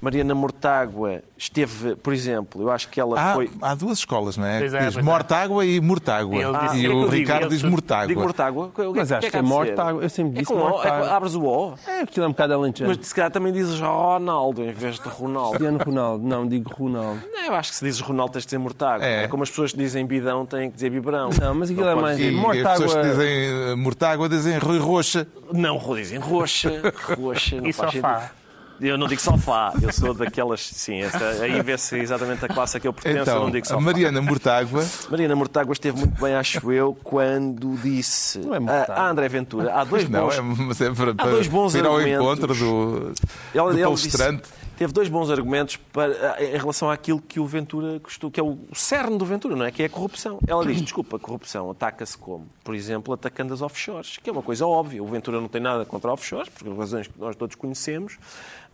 [0.00, 3.50] Mariana Mortágua esteve, por exemplo, eu acho que ela Há, foi...
[3.62, 4.58] há duas escolas, não é?
[4.60, 5.02] Pois é, diz pois é.
[5.02, 6.36] Mortágua e Mortágua.
[6.36, 7.06] Disse- e o que é que digo?
[7.08, 8.06] Ricardo diz Mortágua.
[8.06, 8.70] Digo Mortágua?
[8.74, 9.46] Que- que- Mas o acho que é que é ser?
[9.46, 10.02] Mortágua.
[10.02, 11.10] Eu sempre É disse é Mortágua.
[11.10, 12.94] abres o O, É, aquilo é um bocado alentejano.
[12.98, 15.50] mas se calhar também dizes Ronaldo em vez de Ronaldo.
[15.58, 16.26] Cristiano Ronaldo.
[16.26, 17.20] Não, digo Ronaldo.
[17.32, 19.06] Não, eu acho que se dizes Ronaldo tens de dizer Mortágua.
[19.06, 19.24] É.
[19.24, 19.28] É.
[19.28, 21.30] como as pessoas que dizem bidão têm que dizer biberão.
[21.40, 22.20] Não, mas aquilo é podes mais...
[22.20, 23.28] E Mortágua- as pessoas que dizem
[23.72, 25.26] eh, Mortágua dizem Rui Roxa.
[25.52, 26.70] Não, dizem roxa,
[27.18, 27.56] roxa.
[27.60, 28.20] Não E faz sofá.
[28.20, 28.45] sentido.
[28.80, 30.60] Eu não digo sofá, eu sou daquelas.
[30.60, 33.64] Sim, essa, aí vê-se exatamente a classe a que eu pertenço, eu Então, não digo
[33.64, 33.80] a sofá.
[33.80, 34.84] Mariana Mortágua.
[35.10, 38.94] Mariana Mortágua esteve muito bem, acho eu, quando disse Não é Mortágua.
[38.94, 39.74] a, a André Ventura.
[39.74, 40.34] Há dois Não, bons.
[40.38, 42.24] é, mas é para, para dois bons ir ao argumentos.
[42.24, 43.12] encontro do,
[43.54, 44.42] Ela- do palestrante.
[44.42, 48.42] disse- teve dois bons argumentos para, em relação àquilo que o Ventura custou, que é
[48.42, 49.70] o cerne do Ventura, não é?
[49.70, 50.38] Que é a corrupção.
[50.46, 52.46] Ela diz: desculpa, a corrupção ataca-se como?
[52.62, 55.02] Por exemplo, atacando as offshores, que é uma coisa óbvia.
[55.02, 58.18] O Ventura não tem nada contra offshores, por razões que nós todos conhecemos,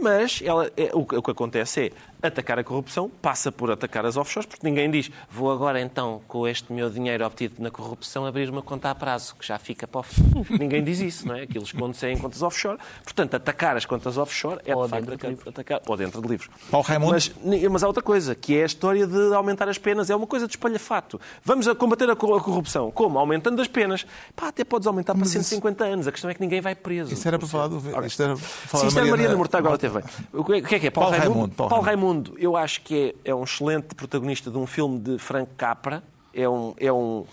[0.02, 4.04] mas ela, é, o, que- o que acontece é atacar a corrupção, passa por atacar
[4.06, 8.26] as offshores, porque ninguém diz: vou agora então, com este meu dinheiro obtido na corrupção,
[8.26, 10.04] abrir uma conta a prazo, que já fica para o
[10.58, 11.42] ninguém diz isso, não é?
[11.42, 12.78] Aquilo esconde-se em contas offshore.
[13.02, 16.20] Portanto, atacar as contas offshore é Ou de facto dentro de atacar, atacar- ou dentro
[16.22, 16.50] de livros.
[16.70, 17.12] Paulo Raimundo?
[17.12, 17.32] Mas,
[17.70, 20.10] mas há outra coisa, que é a história de aumentar as penas.
[20.10, 21.20] É uma coisa de espalhafato.
[21.44, 22.90] Vamos a combater a cor- a corrupção.
[22.90, 23.18] Como?
[23.18, 24.06] Aumentando as penas.
[24.36, 26.06] Pá, até podes aumentar para 150 anos.
[26.06, 27.12] A questão é que ninguém vai preso.
[27.12, 27.78] Isso era para falar do.
[28.06, 30.02] Isto era para falar Sim, isto é da a Mariana Mortágua, ela teve bem.
[30.32, 30.78] O que é o que é?
[30.80, 30.90] que é?
[30.90, 31.38] Paulo, Paulo Raimundo?
[31.38, 35.18] Raimundo, Paulo Raimundo, eu acho que é, é um excelente protagonista de um filme de
[35.18, 36.02] Frank Capra.
[36.34, 37.24] É, um, é, um,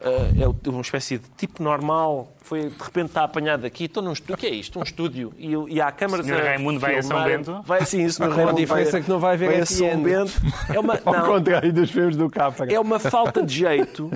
[0.00, 0.30] eh,
[0.64, 2.32] é uma espécie de tipo normal.
[2.40, 3.84] Foi, de repente está apanhado aqui.
[3.84, 4.34] Estou num estúdio.
[4.34, 4.78] O que é isto?
[4.78, 5.32] Um estúdio.
[5.36, 7.24] E, e há câmaras Senhor a Raimundo vai a São.
[7.24, 7.62] Bento?
[7.64, 8.22] Vai sim, o Sr.
[8.24, 10.02] A Raimundo diferença vai, é que não vai haver vai a São.
[10.02, 10.32] Bento.
[10.72, 12.72] É uma, Ao não, contrário dos filmes do Capra.
[12.72, 14.10] é uma falta de jeito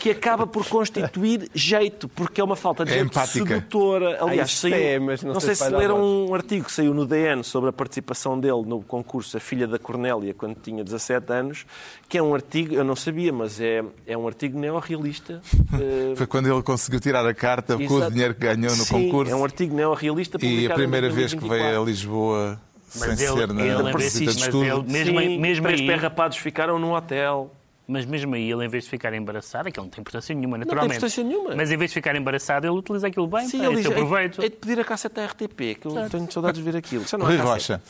[0.00, 3.46] que acaba por constituir jeito, porque é uma falta de É jeito empática.
[3.46, 4.18] sedutora.
[4.22, 6.92] Aliás, isso saiu, é, mas não não sei sei se leram um artigo que saiu
[6.92, 11.32] no DN sobre a participação dele no concurso A Filha da Cornélia, quando tinha 17
[11.32, 11.66] anos,
[12.08, 15.40] que é um artigo, eu não sabia, mas é, é um artigo neorrealista.
[16.16, 18.12] Foi quando ele conseguiu tirar a carta com o exato.
[18.12, 19.32] dinheiro que ganhou no Sim, concurso.
[19.32, 21.64] É um artigo neorrealista E a primeira vez que 2024.
[21.64, 24.64] veio a Lisboa sem Mas ele- ser na ele de mas estudo.
[24.64, 27.52] ele- mesmo, Sim, mesmo três aí, perrapados ficaram num hotel.
[27.88, 30.34] Mas mesmo aí, ele em vez de ficar embaraçado, é que ele não tem importância
[30.34, 30.96] nenhuma, tem naturalmente.
[30.96, 31.54] importância nenhuma.
[31.54, 33.46] Mas em vez de ficar embaraçado, ele utiliza aquilo bem.
[33.48, 34.42] Sim, pá, ele esse diz, é proveito.
[34.42, 37.04] é de pedir a cassete da RTP, que eu tenho saudades de ver aquilo.
[37.16, 37.46] Não é Rui.
[37.46, 37.80] Rocha.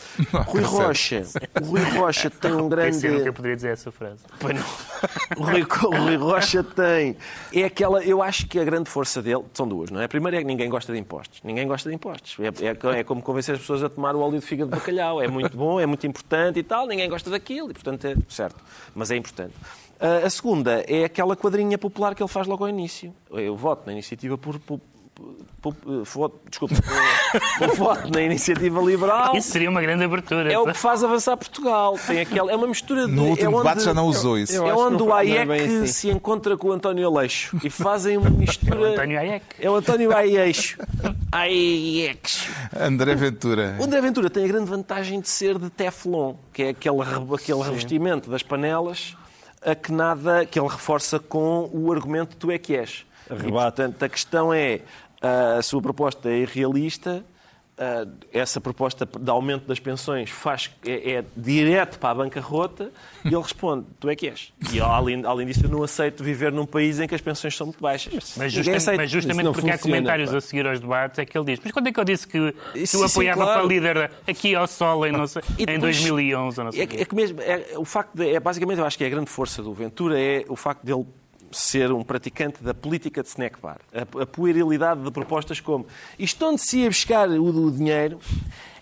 [0.47, 1.23] Rui Rocha.
[1.63, 2.93] O Rui Rocha tem um grande.
[2.93, 4.23] Pensei nunca poderia dizer essa frase.
[4.39, 4.65] Pois não.
[5.39, 7.17] O Rui, o Rui Rocha tem.
[7.55, 8.05] É aquela.
[8.05, 9.45] Eu acho que a grande força dele.
[9.55, 10.05] São duas, não é?
[10.05, 11.41] A primeira é que ninguém gosta de impostos.
[11.43, 12.37] Ninguém gosta de impostos.
[12.39, 15.23] É, é- é como convencer as pessoas a tomar o óleo de fígado de bacalhau.
[15.23, 16.87] É muito bom, é muito importante e tal.
[16.87, 18.63] Ninguém gosta daquilo e, portanto, é certo.
[18.95, 19.55] Mas é importante.
[20.01, 23.15] Ah, A segunda é aquela quadrinha popular que ele faz logo ao início.
[23.31, 24.59] Eu voto na iniciativa por.
[24.59, 24.81] por-
[25.15, 26.75] por- por- voto- desculpa.
[27.59, 29.35] Eu voto na iniciativa liberal.
[29.35, 30.53] Isso seria uma grande abertura.
[30.53, 31.99] É o que faz avançar Portugal.
[32.07, 33.13] Tem aquela, é uma mistura de.
[33.13, 34.53] No último é onde- debate já não usou isso.
[34.63, 35.87] é onde o é Hayek assim.
[35.87, 38.91] se encontra com o António Aleixo e fazem uma mistura.
[38.93, 39.45] António Hayek.
[39.59, 40.13] É o António.
[40.15, 40.77] Hayek.
[42.79, 43.77] André Ventura.
[43.81, 46.97] O André Ventura tem a grande vantagem de ser de Teflon, que é aquele,
[47.35, 49.17] aquele revestimento das panelas
[49.67, 53.05] a que nada que ele reforça com o argumento tu é que és.
[53.45, 54.81] E, portanto, a questão é
[55.21, 57.25] a sua proposta é irrealista.
[57.79, 62.91] Ah, essa proposta de aumento das pensões faz, é, é direto para a bancarrota
[63.25, 64.53] e ele responde: Tu é que és.
[64.73, 67.67] E além, além disso, eu não aceito viver num país em que as pensões são
[67.67, 68.35] muito baixas.
[68.37, 69.03] Mas justamente, aceita.
[69.03, 70.37] mas justamente porque há funciona, comentários pá.
[70.37, 72.39] a seguir aos debates é que ele diz mas quando é que eu disse que,
[72.39, 73.61] eu sim, apoiava claro.
[73.61, 76.81] para líder aqui ao sol em, não sei, E em depois- 2011 ou não sei
[76.81, 76.97] É, o quê?
[76.97, 79.11] que- é que mesmo, é, o facto de, é, basicamente, eu acho que é a
[79.11, 81.05] grande força do Ventura é o facto dele
[81.59, 83.79] ser um praticante da política de snack bar.
[83.95, 85.87] A, a puerilidade de propostas como
[86.19, 88.19] isto onde se ia buscar o, do dinheiro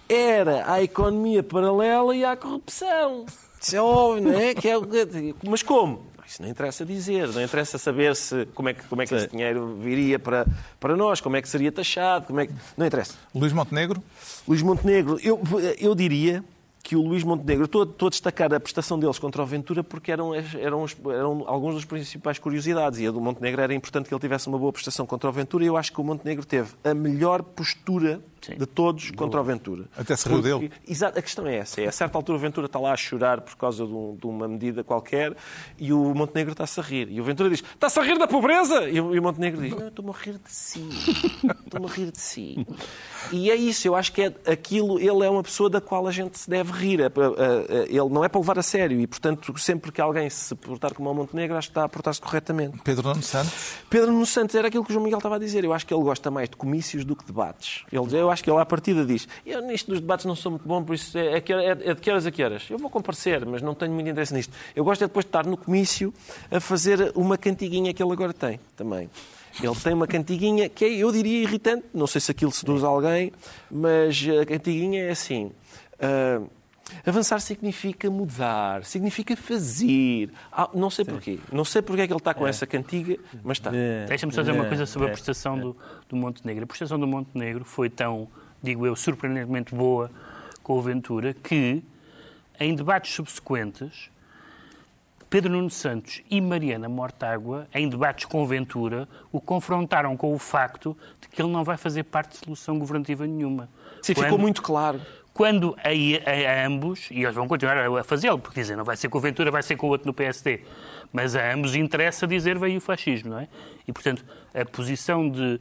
[0.09, 3.27] era à economia paralela e à corrupção.
[3.61, 4.55] Isso é óbvio, não é?
[4.55, 4.87] Que é o
[5.49, 6.15] mas como?
[6.27, 9.29] Isso não interessa dizer, não interessa saber se, como é que, como é que esse
[9.29, 10.47] dinheiro viria para,
[10.81, 12.53] para nós, como é que seria taxado, como é que...
[12.77, 13.15] Não interessa.
[13.35, 14.03] Luís Montenegro.
[14.49, 15.41] Luís Montenegro, eu,
[15.79, 16.43] eu diria
[16.85, 20.13] que o Luís Montenegro, estou, estou a destacar a prestação deles contra o Ventura porque
[20.13, 24.21] eram, eram, eram alguns dos principais curiosidades e a do Montenegro era importante que ele
[24.21, 26.93] tivesse uma boa prestação contra o Ventura e eu acho que o Montenegro teve a
[26.93, 28.55] melhor postura Sim.
[28.57, 29.85] de todos contra o Ventura.
[29.97, 30.71] Até se riu dele.
[30.87, 31.81] Exato, a questão é essa.
[31.81, 34.27] É, a certa altura o Ventura está lá a chorar por causa de, um- de
[34.27, 35.35] uma medida qualquer
[35.79, 37.09] e o Montenegro está-se a rir.
[37.11, 38.89] E o Ventura diz, está-se a rir da pobreza?
[38.89, 40.89] E o, e o Montenegro diz, não, eu estou-me a rir de si.
[41.65, 42.67] Estou-me a rir de si.
[43.33, 46.11] E é isso, eu acho que é aquilo, ele é uma pessoa da qual a
[46.13, 47.01] gente se deve rir.
[47.01, 50.29] É é- é- Ele não é para levar a sério e, portanto, sempre que alguém
[50.31, 52.79] se portar como o Montenegro, acho que está a portar-se corretamente.
[52.83, 53.75] Pedro Nuno Santos.
[53.89, 55.65] Pedro Nuno Santos era aquilo que o João Miguel estava a dizer.
[55.65, 57.85] Eu acho que ele gosta mais de comícios do que de debates.
[57.93, 60.69] Ele, eu acho que ele, à partida, diz: Eu nisto dos debates não sou muito
[60.69, 61.43] bom, por isso é, é,
[61.91, 62.65] é- de que horas a que horas?
[62.69, 64.53] Eu vou comparecer, mas não tenho muito interesse nisto.
[64.77, 66.13] Eu gosto é depois de estar no comício
[66.51, 69.09] a fazer uma cantiguinha que ele agora tem também.
[69.63, 71.85] Ele tem uma cantiguinha que é, eu diria, irritante.
[71.95, 73.33] Não sei se aquilo seduz alguém,
[73.71, 75.51] mas a cantiguinha é assim.
[76.01, 76.43] ah,
[77.07, 80.31] Avançar significa mudar, significa fazer.
[80.53, 81.39] Ah, não sei porquê.
[81.53, 83.71] Não sei porque é que ele está com essa cantiga, mas está.
[84.09, 85.77] Deixa-me só dizer uma coisa sobre a É, prestação do,
[86.09, 86.65] do Montenegro.
[86.65, 88.29] A prestação do Montenegro foi tão,
[88.63, 90.11] digo eu, surpreendentemente boa
[90.63, 91.83] com o Ventura que,
[92.59, 94.11] em debates subsequentes,
[95.29, 100.39] Pedro Nuno Santos e Mariana Mortágua, em debates com o Ventura, o confrontaram com o
[100.39, 103.69] facto de que ele não vai fazer parte de solução governativa nenhuma.
[104.01, 105.01] Sim, ficou Quando- muito claro.
[105.35, 109.09] Quando a, a- ambos, e eles vão continuar a fazê-lo, porque dizem não vai ser
[109.11, 110.61] com o Ventura, vai ser com o outro no PSD,
[111.13, 113.49] mas a ambos interessa dizer veio o fascismo, não é?
[113.87, 115.61] E, portanto, a posição de,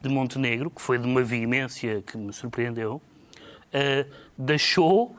[0.00, 3.00] de Montenegro, que foi de uma veemência que me surpreendeu,
[3.72, 4.06] eh,
[4.36, 5.16] deixou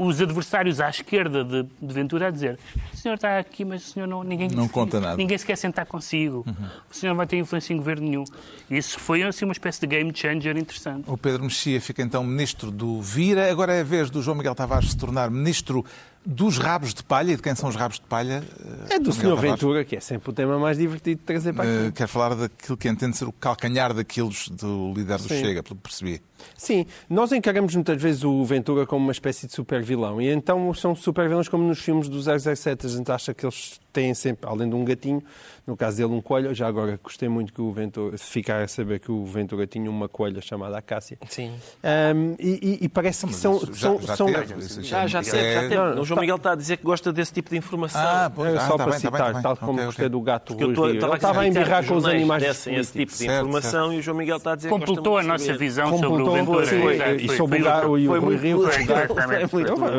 [0.00, 2.58] os adversários à esquerda de, de Ventura a dizer
[2.92, 4.22] o senhor está aqui, mas o senhor não...
[4.22, 5.16] Ninguém, Não conta nada.
[5.16, 6.44] Ninguém se quer sentar consigo.
[6.90, 8.24] O senhor não vai ter influência em governo nenhum.
[8.70, 11.04] Isso foi assim, uma espécie de game changer interessante.
[11.06, 13.50] O Pedro Mexia fica então ministro do Vira.
[13.50, 15.84] Agora é a vez do João Miguel Tavares se tornar ministro
[16.24, 17.32] dos rabos de palha.
[17.32, 18.42] E de quem são os rabos de palha?
[18.88, 19.40] É do Miguel Sr.
[19.40, 21.88] Ventura, que é sempre o tema mais divertido de trazer para aqui.
[21.88, 25.40] Uh, quer falar daquilo que entende ser o calcanhar daqueles do líder do Sim.
[25.40, 26.22] Chega, pelo que percebi.
[26.56, 30.20] Sim, nós encaramos muitas vezes o Ventura como uma espécie de super vilão.
[30.20, 32.86] E então são super vilões como nos filmes do 007.
[32.86, 35.22] A gente acha que eles têm sempre, além de um gatinho,
[35.66, 36.52] no caso dele um coelho.
[36.54, 40.08] Já agora gostei muito que o Ventura, ficar a saber que o Ventura tinha uma
[40.08, 41.18] coelha chamada Acácia.
[41.28, 41.52] Sim.
[41.82, 43.60] Ahm, e, e- e parece que são.
[43.60, 45.74] já- são, já são- teve, isso Já, já teve, é- já teve.
[45.76, 48.00] Não, o João tá- Miguel está a dizer que gosta desse tipo de informação.
[48.00, 49.42] Ah, pois, ah, só tá para bem, tá citar, tá bem.
[49.42, 50.08] tal como Ok, gostei ok.
[50.18, 50.94] do gato Porque eu Rui Rio.
[50.94, 53.98] estava Ele estava a embirrar com os animais dessem esse tipo de Certo, informação e
[53.98, 56.34] o João Miguel está a dizer que gosta Completou a nossa visão sobre o Completou,
[56.34, 56.66] Ventura.
[56.66, 58.66] sim, Exato, e sobre o e Rui Rio.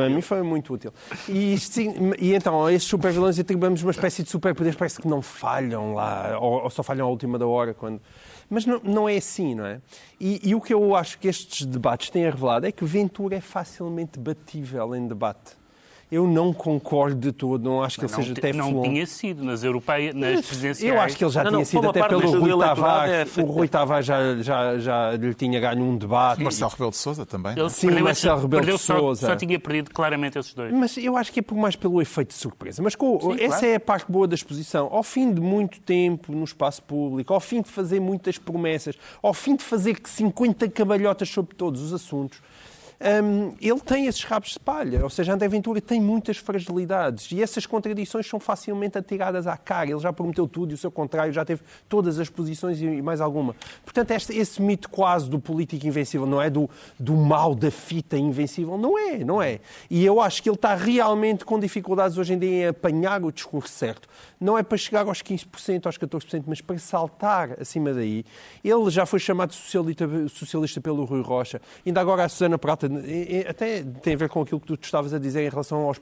[0.06, 0.91] a mim foi muito útil.
[1.30, 1.56] E,
[2.34, 3.38] então, a estes super vilões
[3.84, 7.38] uma espécie de superpoderes, parece que não falham lá, ou, ou só falham à última
[7.38, 7.74] da hora.
[7.74, 8.02] quando
[8.50, 9.82] Mas não, não é assim, não é?
[10.20, 13.41] E, e o que eu acho que estes debates têm revelado é que Ventura é
[13.41, 15.61] facilmente batível em debate.
[16.12, 19.63] Eu não concordo de todo, não acho que ele seja até não tinha sido nas
[19.63, 20.93] europeias, nas presidenciais.
[20.93, 23.38] eu acho que ele já Não, tinha não, sido até pelo Rui Tavares.
[23.38, 26.43] é o Rui Tavares já, já, já lhe tinha ganho um debate.
[26.43, 27.54] Marcelo Rebelo de Sousa também.
[27.58, 29.28] Ele Sim, perdeu Marcelo Rebelo de perdeu só- Sousa.
[29.28, 30.74] Só tinha perdido claramente esses dois.
[30.74, 32.82] Mas eu acho que é por mais pelo efeito de surpresa.
[32.84, 34.89] Mas com- essa é a parte boa da exposição.
[34.91, 39.34] Ao fim de muito tempo no espaço público, ao fim de fazer muitas promessas, ao
[39.34, 42.39] fim de fazer 50 cabalhotas sobre todos os assuntos,
[43.24, 45.04] hum, ele tem esses rabos de palha.
[45.04, 49.90] Ou seja, André Ventura tem muitas fragilidades e essas contradições são facilmente atiradas à cara.
[49.90, 53.22] Ele já prometeu tudo e o seu contrário já teve todas as posições e mais
[53.22, 53.56] alguma.
[53.84, 58.18] Portanto, este, esse mito quase do político invencível, não é do, do mal da fita
[58.18, 59.60] invencível, não é, não é.
[59.90, 63.32] E eu acho que ele está realmente com dificuldades hoje em dia em apanhar o
[63.32, 64.08] discurso certo.
[64.40, 68.26] Não é para chegar aos 15%, aos 14%, mas para saltar acima daí.
[68.64, 71.62] Ele já foi chamado socialista, socialista pelo Rui Rocha.
[71.86, 72.90] Ainda agora a Susana Prata,
[73.47, 75.99] até tem a ver com aquilo que tu estavas a dizer em relação aos,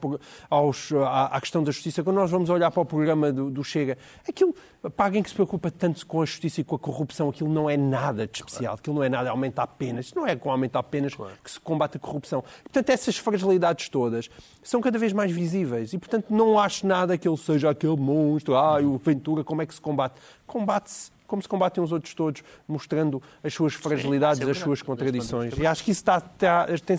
[0.50, 2.04] aos, à, à, questão da justiça.
[2.04, 3.98] Quando nós vamos olhar para o programa do, do Chega,
[4.28, 4.54] aquilo,
[4.96, 7.70] para alguém que se preocupa tanto com a justiça e com a corrupção, aquilo não
[7.70, 10.14] é nada de especial, aquilo não é nada aumentar penas.
[10.14, 12.44] Não é com aumentar penas que se combate a corrupção.
[12.64, 14.30] Portanto, essas fragilidades todas
[14.64, 18.56] são cada vez mais visíveis e, portanto, não acho nada que ele seja aquele monstro,
[18.56, 20.20] ah, o Ventura, como é que se combate?
[20.46, 24.82] Combate-se como se combatem os outros todos, mostrando as suas fragilidades, Sim, é as suas
[24.82, 25.54] contradições.
[25.58, 26.98] E acho que isso está, está, tem,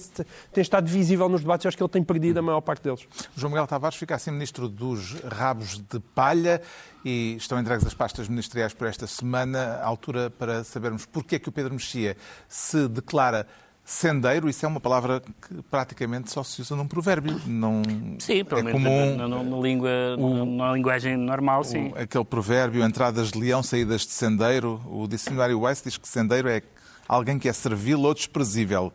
[0.53, 3.07] tem, estado visível nos debates e acho que ele tem perdido a maior parte deles.
[3.37, 6.62] João Miguel Tavares fica assim ministro dos rabos de palha
[7.05, 11.38] e estão entregues as pastas ministeriais por esta semana, à altura para sabermos porque é
[11.38, 12.16] que o Pedro Mexia
[12.49, 13.47] se declara
[13.90, 17.40] Sendeiro, isso é uma palavra que praticamente só se usa num provérbio.
[17.44, 17.83] Não
[18.20, 21.88] sim, pelo é menos comum, na, na, na, língua, o, na linguagem normal, sim.
[21.88, 24.81] O, aquele provérbio, entradas de leão, saídas de sendeiro.
[24.87, 26.62] O dicionário Weiss diz que sendeiro é
[27.09, 28.92] alguém que é servil ou desprezível.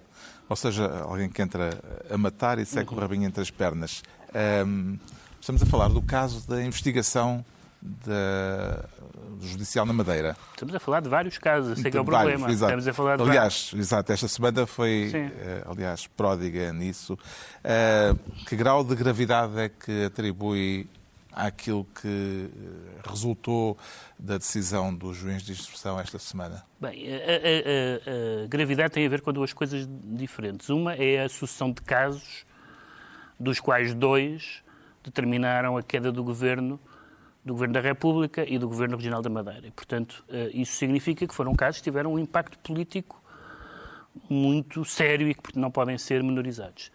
[0.47, 1.77] Ou seja, alguém que entra
[2.10, 2.97] a matar e seca uhum.
[2.97, 4.01] o rabinho entre as pernas.
[4.65, 4.97] Um,
[5.41, 7.43] estamos a falar do caso da investigação
[8.06, 8.86] da,
[9.41, 10.36] judicial na Madeira.
[10.52, 12.52] Estamos a falar de vários casos, esse é que é o vários, problema.
[12.52, 12.71] Exato.
[12.71, 13.88] Estamos a falar de aliás, vários.
[13.88, 17.13] exato, esta semana foi, uh, aliás, pródiga nisso.
[17.13, 20.89] Uh, que grau de gravidade é que atribui
[21.32, 23.78] àquilo que eh, resultou
[24.17, 26.63] da decisão do juiz de instrução esta semana?
[26.80, 30.69] Bem, a, a, a, a, gravidade tem a ver com duas coisas diferentes.
[30.69, 32.45] Uma é a sucessão de casos,
[33.38, 34.63] dos quais dois
[35.04, 36.80] determinaram a queda do governo
[37.45, 39.67] do Governo da República e do Governo Regional da Madeira.
[39.67, 43.21] E, portanto, eh, isso significa que foram casos que tiveram um impacto político
[44.27, 46.91] muito sério e que não podem ser menorizados.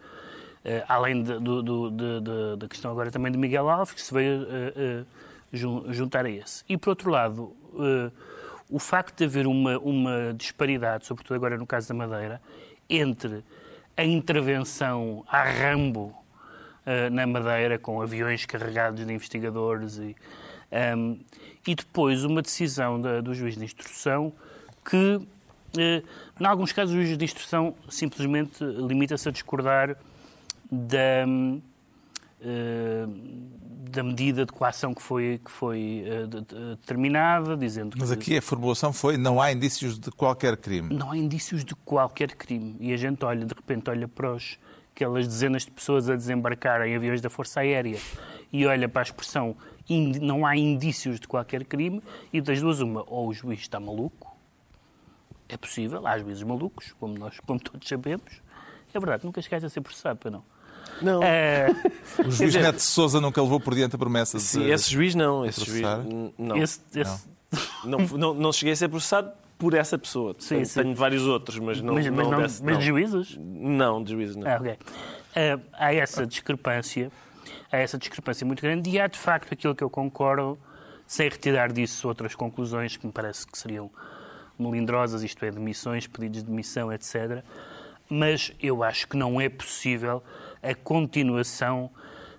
[0.64, 5.06] Eh, além da questão agora também de Miguel Alves, que se veio uh,
[5.92, 6.64] juntar a esse.
[6.68, 7.56] E, por outro lado,
[8.68, 12.42] o facto de haver uma, uma disparidade, sobretudo agora no caso da Madeira,
[12.88, 13.44] entre
[13.96, 16.14] a intervenção a Rambo
[17.12, 20.16] na Madeira, com aviões carregados de investigadores e,
[20.96, 21.18] um,
[21.66, 24.32] e depois uma decisão da, do juiz de instrução
[24.84, 25.20] que,
[25.76, 26.02] eh,
[26.40, 29.96] em alguns casos, o juiz de instrução simplesmente limita-se a discordar
[30.70, 31.26] da,
[32.42, 33.06] eh,
[33.90, 38.92] da medida de coação que foi, que foi eh, determinada, dizendo Mas aqui a formulação
[38.92, 40.94] foi não há indícios de qualquer crime.
[40.94, 42.76] Não há indícios de qualquer crime.
[42.80, 44.58] E a gente olha, de repente, olha para os,
[44.94, 47.98] aquelas dezenas de pessoas a desembarcar em aviões da Força Aérea
[48.52, 49.56] e olha para a expressão
[50.20, 54.36] não há indícios de qualquer crime e das duas uma, ou o juiz está maluco,
[55.48, 58.40] é possível, há juízes malucos, como nós, como todos sabemos,
[58.92, 60.44] é verdade, nunca chegaste a ser processado, para não.
[61.02, 61.22] Não.
[61.22, 61.68] É...
[62.18, 62.62] O juiz dizer...
[62.62, 65.44] Neto de Souza nunca levou por diante a promessa de Sim, esse juiz não.
[65.46, 65.82] Esse juiz,
[66.36, 66.56] não.
[66.56, 67.28] Esse, esse...
[67.84, 67.98] Não.
[67.98, 68.18] não.
[68.18, 68.34] não.
[68.34, 70.34] Não cheguei a ser processado por essa pessoa.
[70.38, 70.82] Sim, tenho, sim.
[70.82, 71.94] tenho vários outros, mas não.
[71.94, 73.38] Mas, mas, não, desse, mas de juízes?
[73.38, 74.48] Não, de juízes não.
[74.48, 74.72] Ah, okay.
[74.72, 77.12] uh, há essa discrepância
[77.70, 80.58] há essa discrepância muito grande e há, de facto, aquilo que eu concordo,
[81.06, 83.90] sem retirar disso outras conclusões que me parece que seriam
[84.58, 87.42] melindrosas, isto é, demissões, pedidos de demissão, etc.
[88.08, 90.22] Mas eu acho que não é possível
[90.62, 91.90] a continuação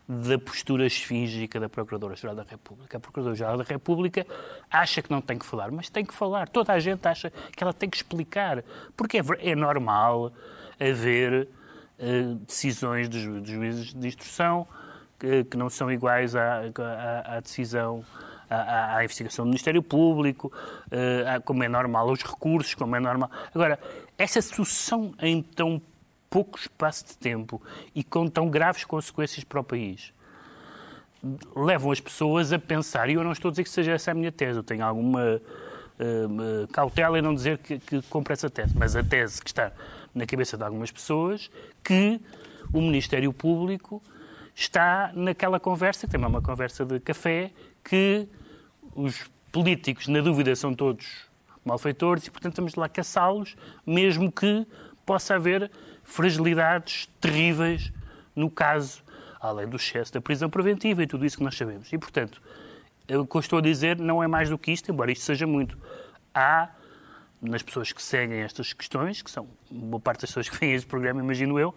[0.08, 2.97] da postura esfíngica da Procuradora-Geral da República.
[2.97, 4.28] A Procuradora-Geral da República
[4.69, 6.50] acha que não tem que falar, mas tem que falar.
[6.50, 8.63] Toda a gente acha que ela tem que explicar.
[8.97, 10.34] Porque é, é normal
[10.80, 11.47] haver
[11.97, 14.67] uh, decisões dos, dos juízes de instrução
[15.50, 18.04] que, não são iguais à, à, à decisão
[18.50, 20.52] à, à, investigação do Ministério Público,
[20.88, 23.32] uh, como é normal, aos recursos, como é normal.
[23.54, 23.80] Agora,
[24.18, 25.82] essa sucessão em tão
[26.30, 27.62] pouco espaço de tempo
[27.96, 30.14] e com tão graves consequências para o país
[31.56, 34.14] levam as pessoas a pensar, e eu não estou a dizer que seja essa a
[34.14, 35.40] minha tese, eu tenho alguma
[36.00, 39.72] uh, cautela em não dizer que, que compre essa tese, mas a tese que está
[40.16, 41.52] na cabeça de algumas pessoas
[41.84, 42.20] que
[42.74, 44.02] o Ministério Público
[44.56, 47.52] está naquela conversa, que também é uma conversa de café,
[47.84, 48.28] que
[48.96, 51.30] os políticos, na dúvida, são todos
[51.64, 54.66] malfeitores e, portanto, estamos lá caçá-los, mesmo que
[55.06, 55.70] possa haver
[56.04, 57.92] fragilidades terríveis
[58.36, 59.04] no caso,
[59.40, 61.92] além do excesso da prisão preventiva e tudo isso que nós sabemos.
[61.92, 62.42] E, portanto,
[63.10, 65.46] o que eu estou a dizer não é mais do que isto, embora isto seja
[65.46, 65.78] muito.
[66.34, 66.70] Há
[67.42, 70.88] nas pessoas que seguem estas questões, que são boa parte das pessoas que veem este
[70.88, 71.76] programa, imagino eu,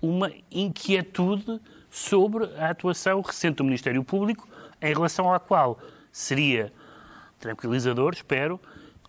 [0.00, 4.48] uma inquietude sobre a atuação recente do Ministério Público,
[4.80, 5.78] em relação à qual
[6.12, 6.72] seria
[7.38, 8.60] tranquilizador, espero,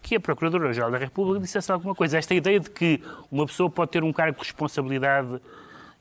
[0.01, 2.17] que a Procuradora-Geral da República dissesse alguma coisa.
[2.17, 3.01] Esta ideia de que
[3.31, 5.41] uma pessoa pode ter um cargo de responsabilidade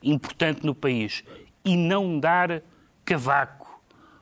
[0.03, 1.25] importante no país
[1.65, 2.63] e não dar
[3.05, 3.68] cavaco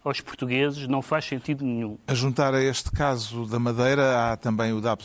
[0.09, 1.99] aos portugueses não faz sentido nenhum.
[2.07, 4.97] A juntar a este caso da Madeira, há também o da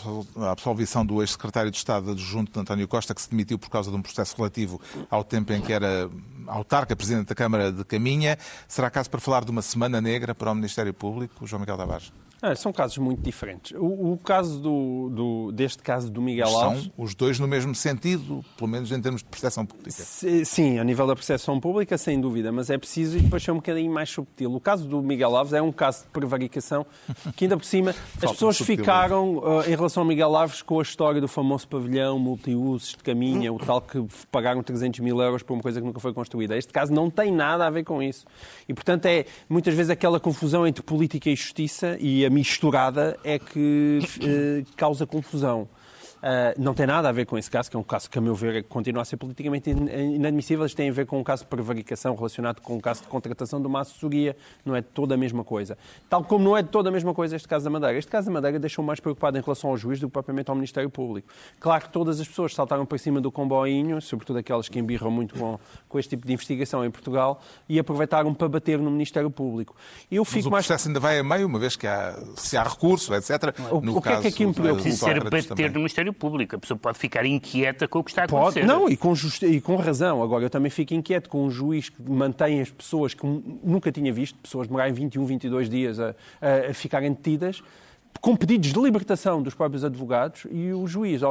[0.49, 4.01] absolvição do ex-secretário de Estado adjunto António Costa, que se demitiu por causa de um
[4.01, 4.79] processo relativo
[5.09, 6.09] ao tempo em que era
[6.47, 8.37] autarca, presidente da Câmara de Caminha.
[8.67, 12.11] Será caso para falar de uma semana negra para o Ministério Público, João Miguel Tavares?
[12.41, 13.71] Ah, são casos muito diferentes.
[13.77, 16.83] O, o caso do, do, deste caso do Miguel Alves...
[16.83, 19.91] São os dois no mesmo sentido, pelo menos em termos de percepção pública.
[19.91, 23.57] Sim, a nível da percepção pública, sem dúvida, mas é preciso e depois ser um
[23.57, 24.55] bocadinho mais subtil.
[24.55, 26.83] O caso do Miguel Alves é um caso de prevaricação
[27.35, 27.91] que ainda por cima
[28.23, 32.17] as pessoas ficaram uh, em relação ao Miguel Alves com a história do famoso pavilhão
[32.17, 35.99] multiusos de caminha, o tal que pagaram 300 mil euros por uma coisa que nunca
[35.99, 36.57] foi construída.
[36.57, 38.25] Este caso não tem nada a ver com isso.
[38.67, 43.37] E, portanto, é muitas vezes aquela confusão entre política e justiça e a misturada é
[43.37, 45.67] que eh, causa confusão.
[46.21, 48.21] Uh, não tem nada a ver com esse caso, que é um caso que, a
[48.21, 50.65] meu ver, continua a ser politicamente inadmissível.
[50.65, 53.59] Isto tem a ver com um caso de prevaricação relacionado com um caso de contratação
[53.59, 54.35] de uma assessoria.
[54.63, 55.77] Não é toda a mesma coisa.
[56.09, 57.97] Tal como não é toda a mesma coisa este caso da Madeira.
[57.97, 60.55] Este caso da Madeira deixou mais preocupado em relação ao juiz do que propriamente ao
[60.55, 61.27] Ministério Público.
[61.59, 65.33] Claro que todas as pessoas saltaram para cima do comboinho, sobretudo aquelas que embirram muito
[65.33, 65.59] com,
[65.89, 69.75] com este tipo de investigação em Portugal, e aproveitaram para bater no Ministério Público.
[70.11, 70.87] Eu fico Mas o processo mais...
[70.87, 73.55] ainda vai a meio, uma vez que há, se há recurso, etc.
[73.71, 74.91] O, no o que caso, é que aqui me preocupa?
[74.91, 76.55] Ser bater no Ministério Ministério Público.
[76.55, 78.61] A pessoa pode ficar inquieta com o que está a acontecer.
[78.61, 79.41] Pode, não, e com, just...
[79.43, 80.21] e com razão.
[80.21, 84.11] Agora, eu também fico inquieto com um juiz que mantém as pessoas que nunca tinha
[84.11, 86.13] visto, pessoas demorarem 21, 22 dias a,
[86.69, 87.63] a ficarem detidas,
[88.19, 91.21] com pedidos de libertação dos próprios advogados e o juiz,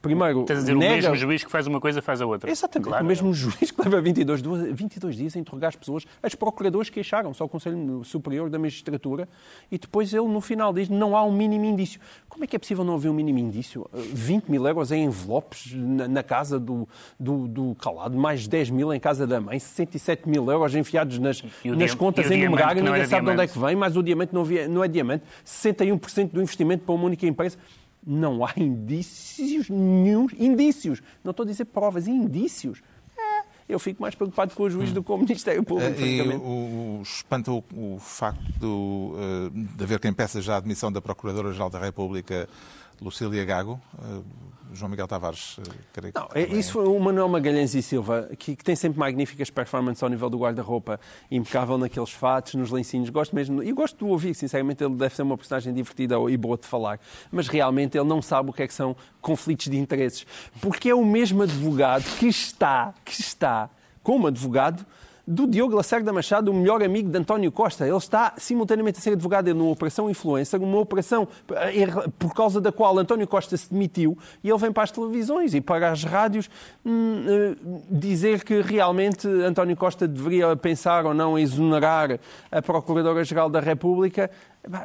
[0.00, 0.92] primeiro, Estás a dizer, nega...
[0.92, 2.50] o mesmo juiz que faz uma coisa faz a outra.
[2.50, 3.04] Exatamente, claro.
[3.04, 7.40] o mesmo juiz que leva 22, 22 dias a interrogar as pessoas, as procuradoras queixaram-se
[7.40, 9.28] ao Conselho Superior da Magistratura
[9.70, 12.00] e depois ele, no final, diz não há um mínimo indício.
[12.28, 13.88] Como é que é possível não haver um mínimo indício?
[13.92, 16.88] 20 mil euros em envelopes na, na casa do,
[17.18, 21.42] do, do, Calado, mais 10 mil em casa da mãe, 67 mil euros enfiados nas,
[21.64, 24.44] nas contas em numerário, ninguém sabe de onde é que vem, mas o diamante não,
[24.44, 27.56] via, não é diamante, 61% do investimento para uma única empresa.
[28.06, 31.02] Não há indícios nenhum, indícios.
[31.22, 32.82] Não estou a dizer provas, indícios.
[33.16, 36.00] É, eu fico mais preocupado com o juiz do que com o Ministério Público.
[36.00, 40.56] E o, o, espanta o, o facto do, uh, de haver quem peça já a
[40.56, 42.48] admissão da Procuradora-Geral da República,
[43.00, 43.80] Lucília Gago.
[43.98, 44.24] Uh,
[44.72, 46.18] João Miguel Tavares, eh, creio que.
[46.18, 50.02] Não, é, isso foi o Manuel Magalhães e Silva, que, que tem sempre magníficas performances
[50.02, 53.10] ao nível do guarda-roupa, impecável naqueles fatos, nos lencinhos.
[53.10, 56.56] Gosto mesmo, e gosto de ouvir, sinceramente, ele deve ser uma personagem divertida e boa
[56.56, 60.26] de falar, mas realmente ele não sabe o que é que são conflitos de interesses,
[60.60, 63.68] porque é o mesmo advogado que está, que está
[64.02, 64.86] como advogado
[65.30, 67.86] do Diogo Lacerda Machado, o melhor amigo de António Costa.
[67.86, 71.86] Ele está simultaneamente a ser advogado numa operação influencer, uma operação eh,
[72.18, 75.60] por causa da qual António Costa se demitiu, e ele vem para as televisões e
[75.60, 76.50] para as rádios
[76.84, 77.56] hum, eh,
[77.88, 82.18] dizer que realmente António Costa deveria pensar ou não exonerar
[82.50, 84.28] a Procuradora-Geral da República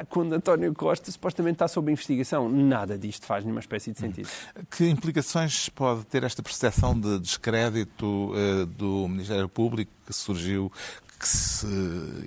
[0.08, 2.48] quando António Costa supostamente está sob investigação.
[2.48, 4.28] Nada disto faz nenhuma espécie de sentido.
[4.70, 10.72] Que implicações pode ter esta percepção de descrédito uh, do Ministério Público que surgiu,
[11.18, 11.66] que se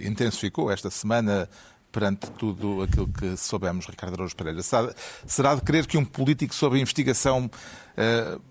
[0.02, 1.50] intensificou esta semana
[1.92, 4.62] perante tudo aquilo que soubemos, Ricardo Araújo Pereira?
[5.26, 8.42] Será de crer que um político sob investigação uh,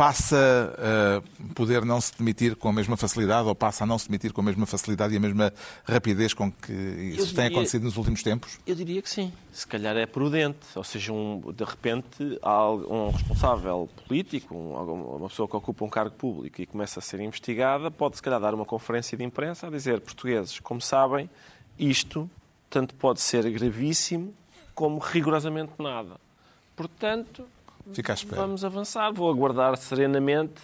[0.00, 4.08] passa a poder não se demitir com a mesma facilidade ou passa a não se
[4.08, 5.52] demitir com a mesma facilidade e a mesma
[5.84, 8.58] rapidez com que isso diria, tem acontecido nos últimos tempos?
[8.66, 9.30] Eu diria que sim.
[9.52, 10.66] Se calhar é prudente.
[10.74, 15.90] Ou seja, um, de repente, há um responsável político, um, uma pessoa que ocupa um
[15.90, 19.66] cargo público e começa a ser investigada, pode se calhar dar uma conferência de imprensa
[19.66, 21.28] a dizer, portugueses, como sabem,
[21.78, 22.30] isto
[22.70, 24.32] tanto pode ser gravíssimo
[24.74, 26.18] como rigorosamente nada.
[26.74, 27.46] Portanto,
[27.92, 28.40] Fica à espera.
[28.42, 29.12] Vamos avançar.
[29.12, 30.60] Vou aguardar serenamente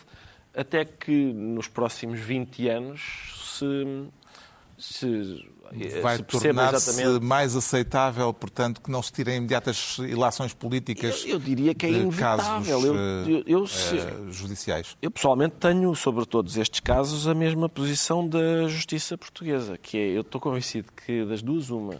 [0.55, 4.09] até que nos próximos 20 anos se,
[4.79, 5.47] se
[6.01, 11.25] vai tornar-se mais aceitável, portanto, que não se tirem imediatas ilações políticas.
[11.25, 12.45] Eu, eu diria que é inevitável.
[12.45, 14.97] Casos, eu, eu, uh, judiciais.
[15.03, 20.09] Eu pessoalmente tenho sobre todos estes casos a mesma posição da justiça portuguesa, que é
[20.09, 21.97] eu estou convencido que das duas uma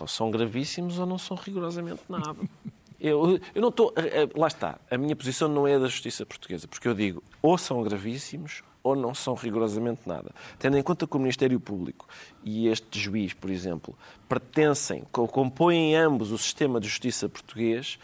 [0.00, 2.36] ou são gravíssimos ou não são rigorosamente nada.
[3.00, 3.92] Eu, eu não estou.
[3.96, 4.78] Eh, eh, lá está.
[4.90, 8.96] A minha posição não é da justiça portuguesa, porque eu digo ou são gravíssimos ou
[8.96, 10.30] não são rigorosamente nada.
[10.58, 12.08] Tendo em conta que o Ministério Público
[12.42, 13.96] e este juiz, por exemplo,
[14.28, 17.98] pertencem, compõem ambos o sistema de justiça português,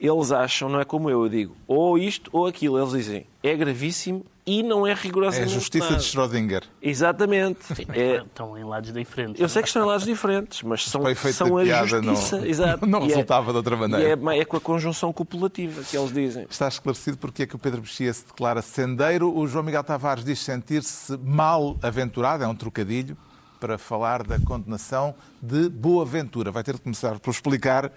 [0.00, 2.78] Eles acham, não é como eu, eu digo, ou isto ou aquilo.
[2.78, 5.96] Eles dizem, é gravíssimo e não é É a rigorosamente justiça nada.
[5.98, 6.62] de Schrödinger.
[6.80, 7.58] Exatamente.
[7.90, 9.40] É, Estão em lados diferentes.
[9.40, 12.42] eu sei que estão em lados diferentes, mas são, são a piada, não- justiça.
[12.48, 12.86] Exato.
[12.86, 14.04] não é- resultava de outra maneira.
[14.08, 16.46] E é, é com a conjunção copulativa que eles dizem.
[16.48, 19.36] Está esclarecido porque é que o Pedro Mexia se declara sendeiro.
[19.36, 23.16] O João Miguel Tavares diz sentir-se mal aventurado, é um trocadilho,
[23.60, 26.50] para falar da condenação de Boaventura.
[26.52, 27.90] Vai ter de começar por explicar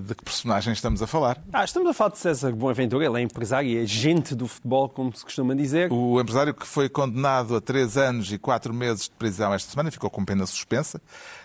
[0.00, 1.42] de que personagem estamos a falar.
[1.52, 5.14] Ah, estamos a falar de César Boaventura, ele é empresário e agente do futebol, como
[5.14, 5.92] se costuma dizer.
[5.92, 9.90] O empresário que foi condenado a três anos e quatro meses de prisão esta semana
[9.90, 11.00] ficou com pena suspensa,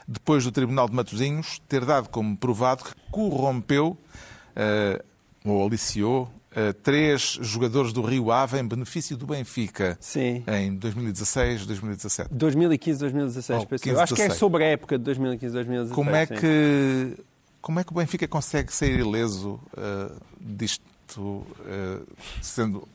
[0.07, 3.97] depois do Tribunal de Matosinhos ter dado como provado que corrompeu
[4.55, 5.03] eh,
[5.45, 10.43] ou aliciou eh, três jogadores do Rio Ave em benefício do Benfica Sim.
[10.47, 12.29] em 2016, 2017.
[12.33, 14.01] 2015, 2016, Oh, penso 15, eu.
[14.01, 14.39] Acho que é 16.
[14.39, 15.95] sobre a época de 2015, 2016.
[15.95, 16.35] Como é sim.
[16.35, 17.17] que
[17.67, 20.09] como é que o Benfica consegue sair ileso eh,
[20.39, 21.99] disto, eh,
[22.41, 22.87] sendo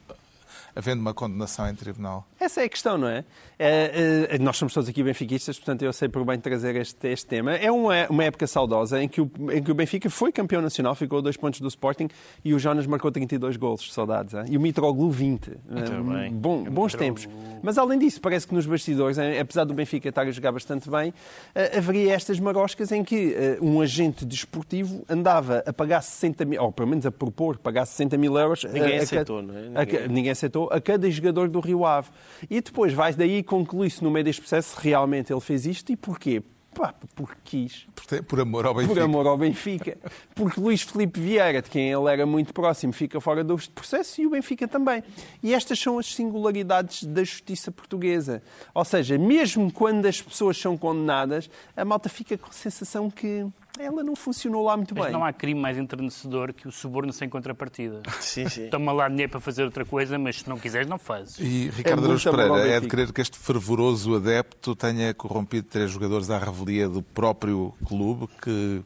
[0.74, 2.26] havendo uma condenação em tribunal?
[2.40, 3.24] Essa é a questão, não é?
[3.58, 7.26] É, é, nós somos todos aqui benfiquistas, portanto eu sei por bem trazer este, este
[7.26, 7.54] tema.
[7.54, 10.94] É uma, uma época saudosa em que, o, em que o Benfica foi campeão nacional,
[10.94, 12.08] ficou a dois pontos do Sporting
[12.44, 14.34] e o Jonas marcou 32 golos, saudades.
[14.34, 14.44] hein?
[14.48, 15.50] E o Mitroglou 20.
[15.68, 16.32] Muito bem.
[16.32, 16.98] Bom, bons Mitroglou.
[16.98, 17.28] tempos.
[17.62, 20.90] Mas além disso, parece que nos bastidores, eh, apesar do Benfica estar a jogar bastante
[20.90, 21.14] bem,
[21.54, 26.60] eh, haveria estas maroscas em que eh, um agente desportivo andava a pagar 60 mil,
[26.62, 28.64] ou pelo menos a propor pagar 60 mil euros.
[28.64, 29.82] Ninguém a- a aceitou, ca- não é?
[29.82, 30.08] a ca- Ninguém.
[30.08, 30.32] ninguém
[30.70, 32.10] a cada jogador do Rio Ave.
[32.50, 35.90] E depois vais daí e conclui-se no meio deste processo se realmente ele fez isto
[35.92, 36.42] e porquê?
[36.74, 37.86] Pá, porque quis.
[37.94, 38.94] Por, por amor ao Benfica.
[38.94, 39.98] Por amor ao Benfica.
[40.34, 44.26] Porque Luís Filipe Vieira, de quem ele era muito próximo, fica fora do processo e
[44.26, 45.02] o Benfica também.
[45.42, 48.42] E estas são as singularidades da justiça portuguesa.
[48.74, 53.46] Ou seja, mesmo quando as pessoas são condenadas, a malta fica com a sensação que
[53.78, 55.12] ela não funcionou lá muito Mas bem.
[55.12, 58.02] não há crime mais entrenecedor que o suborno sem contrapartida.
[58.20, 58.68] Sim, sim.
[58.68, 61.38] Toma lá dinheiro para fazer outra coisa, mas se não quiseres, não fazes.
[61.38, 65.90] E Ricardo É Araújo Pereira, é de crer que este fervoroso adepto tenha corrompido três
[65.90, 68.82] jogadores à revelia do próprio clube que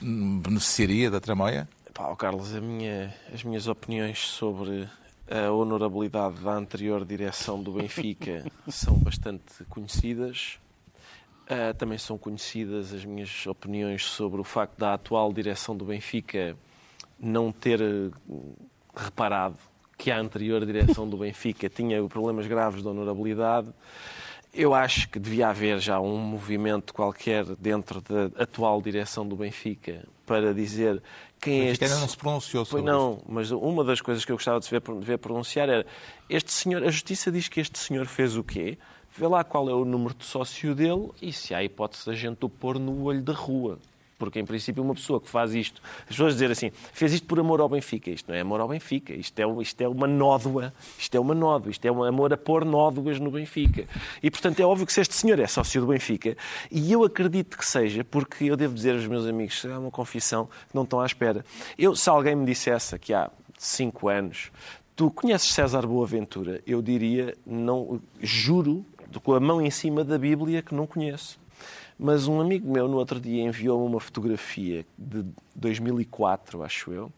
[0.00, 1.68] beneficiaria da tramóia?
[1.92, 4.88] Pá, ó Carlos, a minha- as minhas opiniões sobre
[5.30, 10.58] a honorabilidade da anterior direção do Benfica são bastante conhecidas.
[11.48, 16.54] Ah, também são conhecidas as minhas opiniões sobre o facto da atual direção do Benfica
[17.18, 18.10] não ter eh,
[18.94, 19.56] reparado
[19.96, 23.72] que a anterior direção do Benfica tinha problemas graves de honorabilidade.
[24.52, 30.06] Eu acho que devia haver já um movimento qualquer dentro da atual direção do Benfica
[30.26, 31.02] para dizer
[31.40, 34.36] quem é este ainda não se pronunciou sobre não, mas uma das coisas que eu
[34.36, 35.86] gostava de ver, de ver pronunciar era
[36.28, 38.76] este senhor, a justiça diz que este senhor fez o quê?
[39.18, 42.38] Vê lá qual é o número de sócio dele e se há hipótese da gente
[42.44, 43.76] o pôr no olho da rua.
[44.16, 47.40] Porque, em princípio, uma pessoa que faz isto, as pessoas dizer assim, fez isto por
[47.40, 48.10] amor ao Benfica.
[48.10, 51.34] Isto não é amor ao Benfica, isto é, isto é uma nódoa, isto é uma
[51.34, 53.88] nódoa, isto é um amor a pôr nódoas no Benfica.
[54.22, 56.36] E, portanto, é óbvio que se este senhor é sócio do Benfica,
[56.70, 60.46] e eu acredito que seja, porque eu devo dizer aos meus amigos, é uma confissão
[60.46, 61.44] que não estão à espera.
[61.76, 64.52] Eu, se alguém me dissesse que há cinco anos,
[64.94, 68.86] tu conheces César Boaventura, eu diria, não, juro,
[69.22, 71.38] com a mão em cima da Bíblia, que não conheço.
[71.98, 75.24] Mas um amigo meu no outro dia enviou-me uma fotografia de
[75.56, 77.12] 2004, acho eu,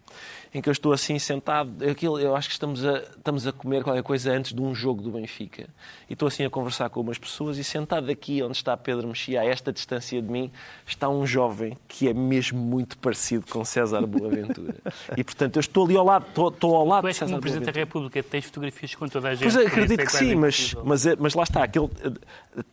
[0.53, 1.73] em que eu estou assim sentado.
[1.89, 5.01] Aquilo, eu acho que estamos a, estamos a comer qualquer coisa antes de um jogo
[5.03, 5.69] do Benfica.
[6.09, 9.41] E estou assim a conversar com umas pessoas e sentado aqui onde está Pedro Mexia,
[9.43, 10.51] a esta distância de mim,
[10.87, 14.75] está um jovem que é mesmo muito parecido com César Boaventura.
[15.17, 17.31] E portanto eu estou ali ao lado, estou, estou ao lado Tu de és César
[17.31, 17.79] como Presidente da.
[17.81, 19.43] República, tens fotografias com toda a gente.
[19.43, 21.89] Pois é, acredito que sim, mas, mas, é- mas lá está, aquele,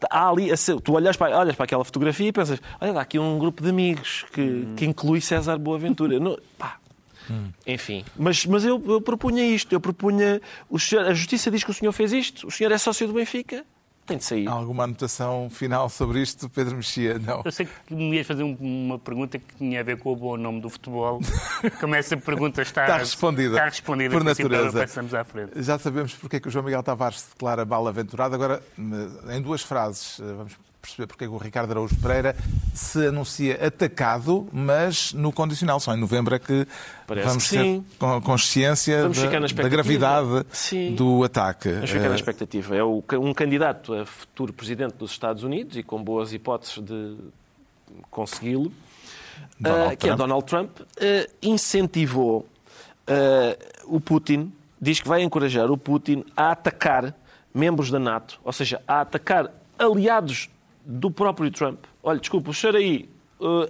[0.09, 0.49] há ali,
[0.83, 3.69] tu olhas para, olhas para aquela fotografia e pensas, olha lá, aqui um grupo de
[3.69, 6.19] amigos que, que inclui César Boaventura.
[6.19, 6.77] Não, pá,
[7.65, 11.71] Enfim, mas, mas eu, eu propunha isto, eu propunha, o senhor, a justiça diz que
[11.71, 13.65] o senhor fez isto, o senhor é sócio do Benfica,
[14.05, 14.47] tem de sair.
[14.47, 17.19] Há alguma anotação final sobre isto, Pedro Mexia?
[17.19, 17.41] Não.
[17.43, 20.15] Eu sei que me ias fazer um- uma pergunta que tinha a ver com o
[20.15, 21.19] bom nome do futebol.
[21.81, 23.55] Como essa pergunta está, Está respondida.
[23.55, 24.79] Está respondida Por então natureza.
[24.79, 25.61] Passamos à frente.
[25.61, 28.33] Já sabemos porque é que o João Miguel Tavares se declara mal-aventurado.
[28.33, 28.63] Agora,
[29.29, 30.53] em duas frases, eh, vamos
[30.87, 32.35] perceber porque é que o Ricardo Araújo Pereira
[32.73, 35.79] se anuncia atacado, mas no condicional.
[35.79, 36.65] Só em novembro é que
[37.05, 40.95] Parece vamos que ter consciência Vamos da, da gravidade Sim.
[40.95, 41.69] do ataque.
[41.71, 42.75] Vamos ficar na Eh, expectativa.
[42.75, 47.17] É um candidato a futuro presidente dos Estados Unidos e com boas hipóteses de
[48.09, 48.71] consegui-lo,
[49.59, 50.17] Donald ah, que é Trump.
[50.17, 52.47] Donald Trump, ah, incentivou
[53.07, 57.13] ah, o Putin, diz que vai encorajar o Putin a atacar
[57.53, 60.49] membros da NATO, ou seja, a atacar aliados
[60.87, 61.83] do próprio Trump.
[62.01, 63.09] Olha, desculpa, o senhor aí
[63.41, 63.67] uh,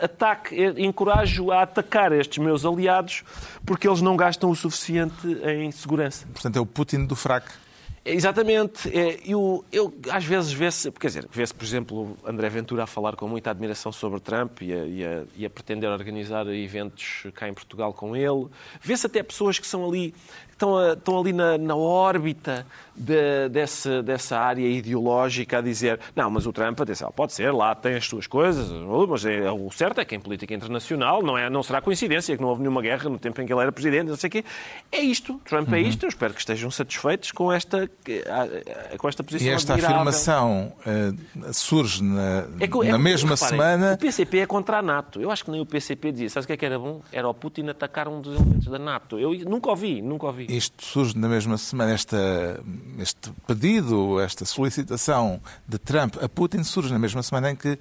[0.00, 3.22] ataque, encorajo a atacar estes meus aliados
[3.66, 6.26] porque eles não gastam o suficiente em segurança.
[6.32, 7.52] Portanto, é o Putin do fraco.
[8.10, 8.88] Exatamente.
[8.96, 13.16] É, eu, eu, às vezes vê-se, quer dizer, vê-se, por exemplo, André Ventura a falar
[13.16, 17.48] com muita admiração sobre Trump e a, e a, e a pretender organizar eventos cá
[17.48, 18.46] em Portugal com ele.
[18.80, 20.14] Vê-se até pessoas que são ali
[20.58, 26.28] estão, a, estão ali na, na órbita de, dessa, dessa área ideológica a dizer não,
[26.28, 28.68] mas o Trump, atenção, pode ser, lá tem as suas coisas,
[29.08, 32.42] mas é, o certo é que em política internacional não, é, não será coincidência que
[32.42, 34.44] não houve nenhuma guerra no tempo em que ele era presidente, não sei o quê.
[34.90, 35.76] É isto, Trump é uhum.
[35.76, 37.88] é isto, eu espero que estejam satisfeitos com esta,
[38.98, 39.96] com esta posição E esta admirável.
[39.96, 43.94] afirmação uh, surge na, é que, é na mesma reparem, semana...
[43.94, 45.20] O PCP é contra a NATO.
[45.20, 47.00] Eu acho que nem o PCP dizia, sabes o que é que era bom?
[47.12, 49.18] Era o Putin atacar um dos elementos da NATO.
[49.18, 50.46] Eu nunca ouvi, nunca ouvi.
[50.48, 52.60] Isto surge na mesma semana, esta,
[52.98, 57.78] este pedido, esta solicitação de Trump a Putin surge na mesma semana em que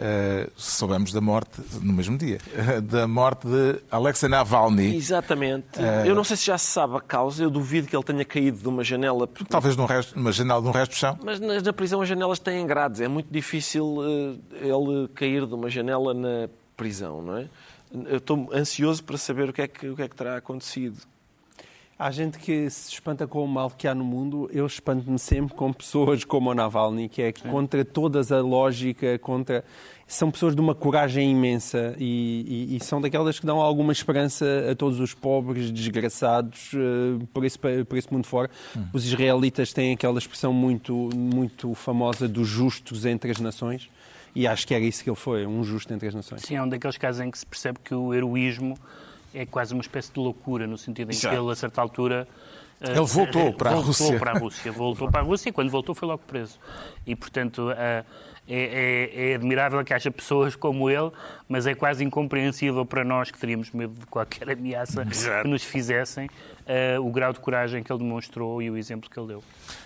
[0.00, 2.38] uh, soubemos da morte, no mesmo dia,
[2.82, 4.96] da morte de Alexei Navalny.
[4.96, 5.78] Exatamente.
[5.78, 8.24] Uh, eu não sei se já se sabe a causa, eu duvido que ele tenha
[8.24, 9.26] caído de uma janela.
[9.26, 9.50] Porque...
[9.50, 11.18] Talvez num resto, numa janela de um resto do chão.
[11.22, 15.54] Mas na, na prisão as janelas têm grades, é muito difícil uh, ele cair de
[15.54, 17.46] uma janela na prisão, não é?
[18.06, 20.96] Eu estou ansioso para saber o que é que, o que, é que terá acontecido.
[22.00, 24.48] Há gente que se espanta com o mal que há no mundo.
[24.54, 29.62] Eu espanto-me sempre com pessoas como o Navalny, que é contra toda a lógica, contra...
[30.06, 34.46] São pessoas de uma coragem imensa e, e, e, são daquelas que dão alguma esperança
[34.70, 38.50] a todos os pobres, desgraçados, uh, por, esse, por esse mundo fora.
[38.74, 38.86] Hum.
[38.94, 43.90] Os israelitas têm aquela expressão muito, muito famosa dos justos entre as nações
[44.34, 46.42] e acho que era isso que ele foi, um justo entre as nações.
[46.42, 48.74] Sim, é um daqueles casos em que se percebe que o heroísmo
[49.34, 52.26] é quase uma espécie de loucura, no sentido em que ele, a certa altura.
[52.80, 54.18] Eh, ele voltou uh, para a voltou Rússia.
[54.18, 54.72] Para a Rússia.
[54.72, 56.58] Voltou para a Rússia e quando voltou foi logo preso.
[57.06, 58.04] E, portanto, uh, é,
[58.48, 61.12] é, é, admirável que haja pessoas como ele,
[61.48, 65.42] mas é quase incompreensível para nós que teríamos medo de qualquer ameaça Exato.
[65.44, 66.28] que nos fizessem
[66.66, 69.42] uh, o grau de coragem que ele demonstrou e o exemplo que ele deu.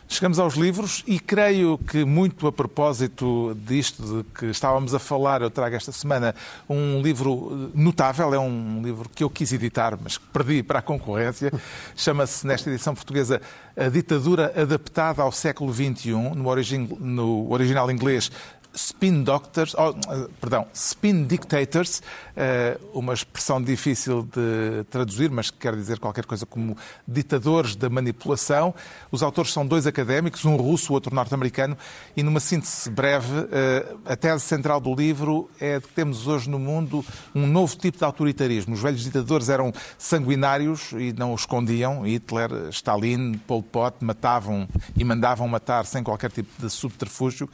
[0.06, 5.42] Chegamos aos livros e creio que, muito a propósito disto de que estávamos a falar,
[5.42, 6.34] eu trago esta semana
[6.68, 11.50] um livro notável, é um livro que eu quis editar, mas perdi para a concorrência.
[11.96, 13.40] Chama-se, nesta edição portuguesa,
[13.76, 18.30] A Ditadura Adaptada ao Século XXI, no, origin, no original inglês
[18.74, 19.94] spin doctors, oh,
[20.40, 22.02] perdão, spin dictators,
[22.36, 27.88] eh, uma expressão difícil de traduzir, mas que quer dizer qualquer coisa como ditadores da
[27.88, 28.74] manipulação.
[29.10, 31.78] Os autores são dois académicos, um russo, outro norte-americano,
[32.16, 36.50] e numa síntese breve, eh, a tese central do livro é de que temos hoje
[36.50, 37.04] no mundo
[37.34, 38.74] um novo tipo de autoritarismo.
[38.74, 42.02] Os velhos ditadores eram sanguinários e não o escondiam.
[42.02, 47.48] Hitler, Stalin, Pol Pot matavam e mandavam matar sem qualquer tipo de subterfúgio.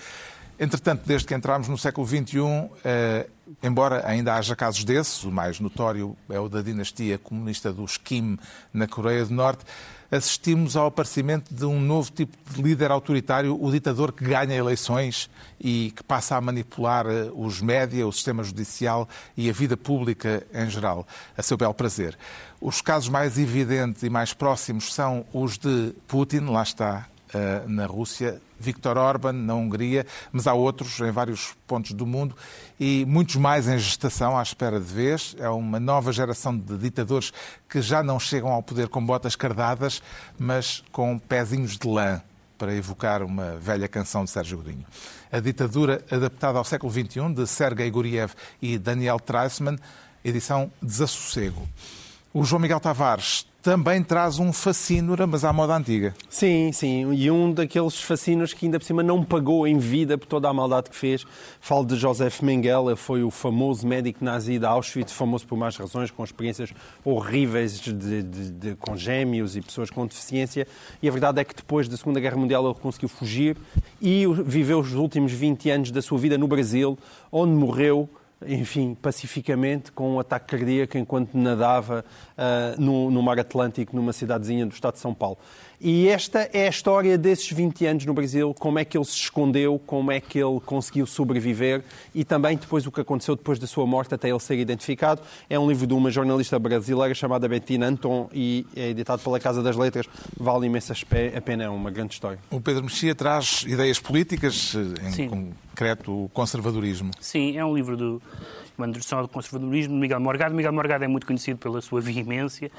[0.62, 3.26] Entretanto, desde que entramos no século XXI, eh,
[3.62, 8.38] embora ainda haja casos desses, o mais notório é o da dinastia comunista dos Kim
[8.70, 9.64] na Coreia do Norte,
[10.10, 15.30] assistimos ao aparecimento de um novo tipo de líder autoritário, o ditador que ganha eleições
[15.58, 20.46] e que passa a manipular eh, os média, o sistema judicial e a vida pública
[20.52, 21.08] em geral,
[21.38, 22.18] a seu bel prazer.
[22.60, 27.06] Os casos mais evidentes e mais próximos são os de Putin, lá está
[27.66, 32.36] na Rússia, Viktor Orban na Hungria, mas há outros em vários pontos do mundo
[32.78, 35.34] e muitos mais em gestação à espera de vez.
[35.38, 37.32] É uma nova geração de ditadores
[37.68, 40.02] que já não chegam ao poder com botas cardadas,
[40.38, 42.20] mas com pezinhos de lã,
[42.58, 44.84] para evocar uma velha canção de Sérgio Godinho.
[45.32, 49.78] A ditadura adaptada ao século XXI, de Sergei Guriev e Daniel Treisman,
[50.22, 51.66] edição Desassossego.
[52.32, 56.14] O João Miguel Tavares também traz um fascínora, mas à moda antiga.
[56.28, 60.26] Sim, sim, e um daqueles fascínoras que ainda por cima não pagou em vida por
[60.26, 61.26] toda a maldade que fez.
[61.60, 66.10] Falo de Josef Mengele, foi o famoso médico nazi de Auschwitz, famoso por mais razões,
[66.10, 66.72] com experiências
[67.04, 70.66] horríveis de, de, de, com gêmeos e pessoas com deficiência.
[71.02, 73.56] E a verdade é que depois da Segunda Guerra Mundial ele conseguiu fugir
[74.00, 76.98] e viveu os últimos 20 anos da sua vida no Brasil,
[77.30, 78.08] onde morreu
[78.46, 82.04] enfim, pacificamente, com um ataque cardíaco enquanto nadava
[82.36, 85.38] uh, no, no, mar Atlântico, numa cidadezinha do estado de São Paulo.
[85.82, 89.16] E esta é a história desses 20 anos no Brasil, como é que ele se
[89.16, 91.82] escondeu, como é que ele conseguiu sobreviver
[92.14, 95.22] e também depois o que aconteceu depois da sua morte até ele ser identificado.
[95.48, 99.62] É um livro de uma jornalista brasileira chamada Bettina Anton e é editado pela Casa
[99.62, 100.06] das Letras.
[100.38, 102.38] Vale imensa a pena, é uma grande história.
[102.50, 105.28] O Pedro Mexia traz ideias políticas, eh, em Sim.
[105.28, 107.10] concreto o conservadorismo.
[107.20, 108.22] Sim, é um livro do
[108.80, 110.54] uma introdução ao conservadorismo Miguel Morgado.
[110.54, 112.70] Miguel Morgado é muito conhecido pela sua veemência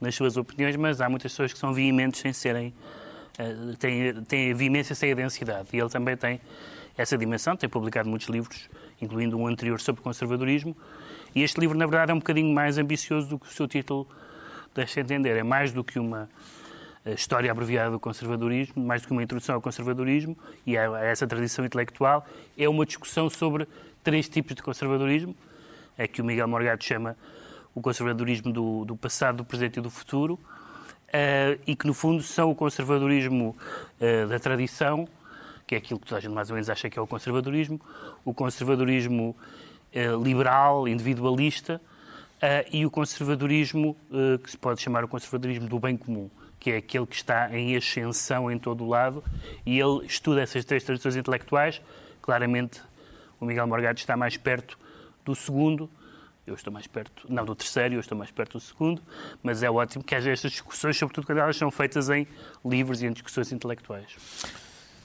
[0.00, 2.74] nas suas opiniões, mas há muitas pessoas que são veementes sem serem.
[3.38, 5.68] Uh, têm, têm veemência sem a densidade.
[5.72, 6.40] E ele também tem
[6.96, 8.68] essa dimensão, tem publicado muitos livros
[9.00, 10.76] incluindo um anterior sobre conservadorismo.
[11.34, 14.06] E este livro, na verdade, é um bocadinho mais ambicioso do que o seu título
[14.74, 15.36] deixa entender.
[15.36, 16.28] É mais do que uma
[17.04, 20.36] eh, história abreviada do conservadorismo, mais do que uma introdução ao conservadorismo
[20.66, 22.26] e a, essa tradição intelectual.
[22.58, 23.66] É uma discussão sobre
[24.02, 25.34] três tipos de conservadorismo,
[26.00, 27.14] é que o Miguel Morgado chama
[27.74, 32.22] o conservadorismo do, do passado, do presente e do futuro, uh, e que, no fundo,
[32.22, 33.54] são o conservadorismo
[34.00, 35.06] uh, da tradição,
[35.66, 37.78] que é aquilo que toda a gente mais ou menos acha que é o conservadorismo,
[38.24, 39.36] o conservadorismo
[39.94, 41.80] uh, liberal, individualista,
[42.72, 43.94] e o conservadorismo
[44.42, 47.76] que se pode chamar o conservadorismo do bem comum, que é aquele que está em
[47.76, 49.22] ascensão em todo o lado,
[49.66, 51.82] e ele estuda essas três tradições intelectuais.
[52.22, 52.80] Claramente,
[53.38, 54.78] o Miguel Morgado está mais perto
[55.24, 55.90] do segundo,
[56.46, 59.02] eu estou mais perto, não do terceiro, eu estou mais perto do segundo,
[59.42, 62.26] mas é ótimo que haja estas discussões, sobretudo quando elas são feitas em
[62.64, 64.16] livros e em discussões intelectuais.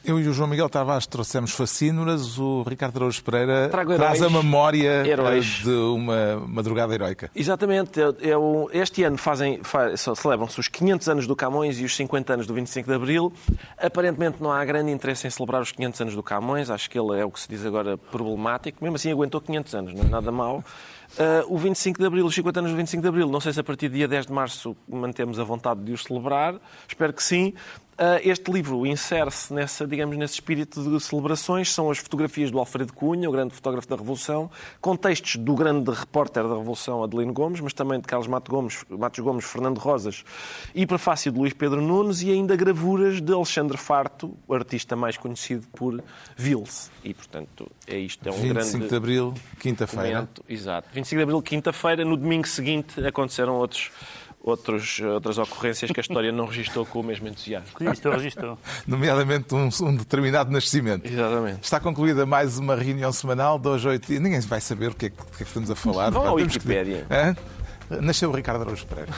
[0.06, 4.30] Eu e o João Miguel Tavares trouxemos fascínoras, o Ricardo Araújo Pereira Trago traz a
[4.30, 5.46] memória eh, heróis.
[5.64, 7.32] de uma madrugada heroica.
[7.36, 8.00] Exatamente.
[8.00, 12.34] Eu, eu, este ano fazem, faz, celebram-se os 500 anos do Camões e os 50
[12.34, 13.34] anos do 25 de Abril.
[13.80, 16.70] Aparentemente não há grande interesse em celebrar os 500 anos do Camões.
[16.70, 18.84] Acho que ele é o que se diz agora problemático.
[18.84, 20.64] Mesmo assim aguentou 500 anos, não é nada mau.
[21.16, 23.60] Uh, o 25 de Abril, os 50 anos do 25 de Abril, não sei se
[23.60, 26.56] a partir do dia 10 de Março mantemos a vontade de os celebrar,
[26.90, 27.54] espero que sim.
[27.98, 31.74] Ah, este livro insere-se nessa, digamos, nesse espírito de celebrações.
[31.74, 34.52] São as fotografias do Alfredo Cunha, o grande fotógrafo da Revolução,
[34.82, 38.86] com textos do grande repórter da Revolução, Adelino Gomes, mas também de Carlos Matos Gomes,
[38.90, 40.26] Matos Gomes Fernando Rosas
[40.74, 45.16] e prefácio de Luís Pedro Nunes e ainda gravuras de Alexandre Farto, o artista mais
[45.16, 46.04] conhecido por
[46.36, 46.92] Vils.
[47.02, 48.28] E, portanto, é isto.
[48.28, 50.28] É um 25 grande de Abril, quinta-feira.
[50.50, 50.90] Exato.
[51.06, 52.04] 25 de Abril, quinta-feira.
[52.04, 53.92] No domingo seguinte aconteceram outros
[54.42, 57.70] outros, outras ocorrências que a história não registou com o mesmo entusiasmo.
[57.80, 58.60] Registou, registou.
[58.86, 61.08] Nomeadamente um, um, determinado nascimento.
[61.08, 61.64] Exatamente.
[61.64, 64.22] Está concluída mais uma reunião semanal de hoje, oito dias.
[64.22, 66.12] Ninguém vai saber o que é que, que, é que estamos a falar.
[66.12, 67.08] Vão à Wikipédia.
[67.08, 68.02] Que...
[68.02, 69.12] Nasceu o Ricardo Araújo Pereira.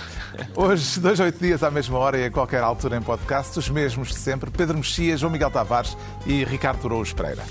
[0.53, 4.09] Hoje, dois, oito dias à mesma hora e a qualquer altura em podcast, os mesmos
[4.09, 7.43] de sempre, Pedro Mexia, João Miguel Tavares e Ricardo Araújo Pereira.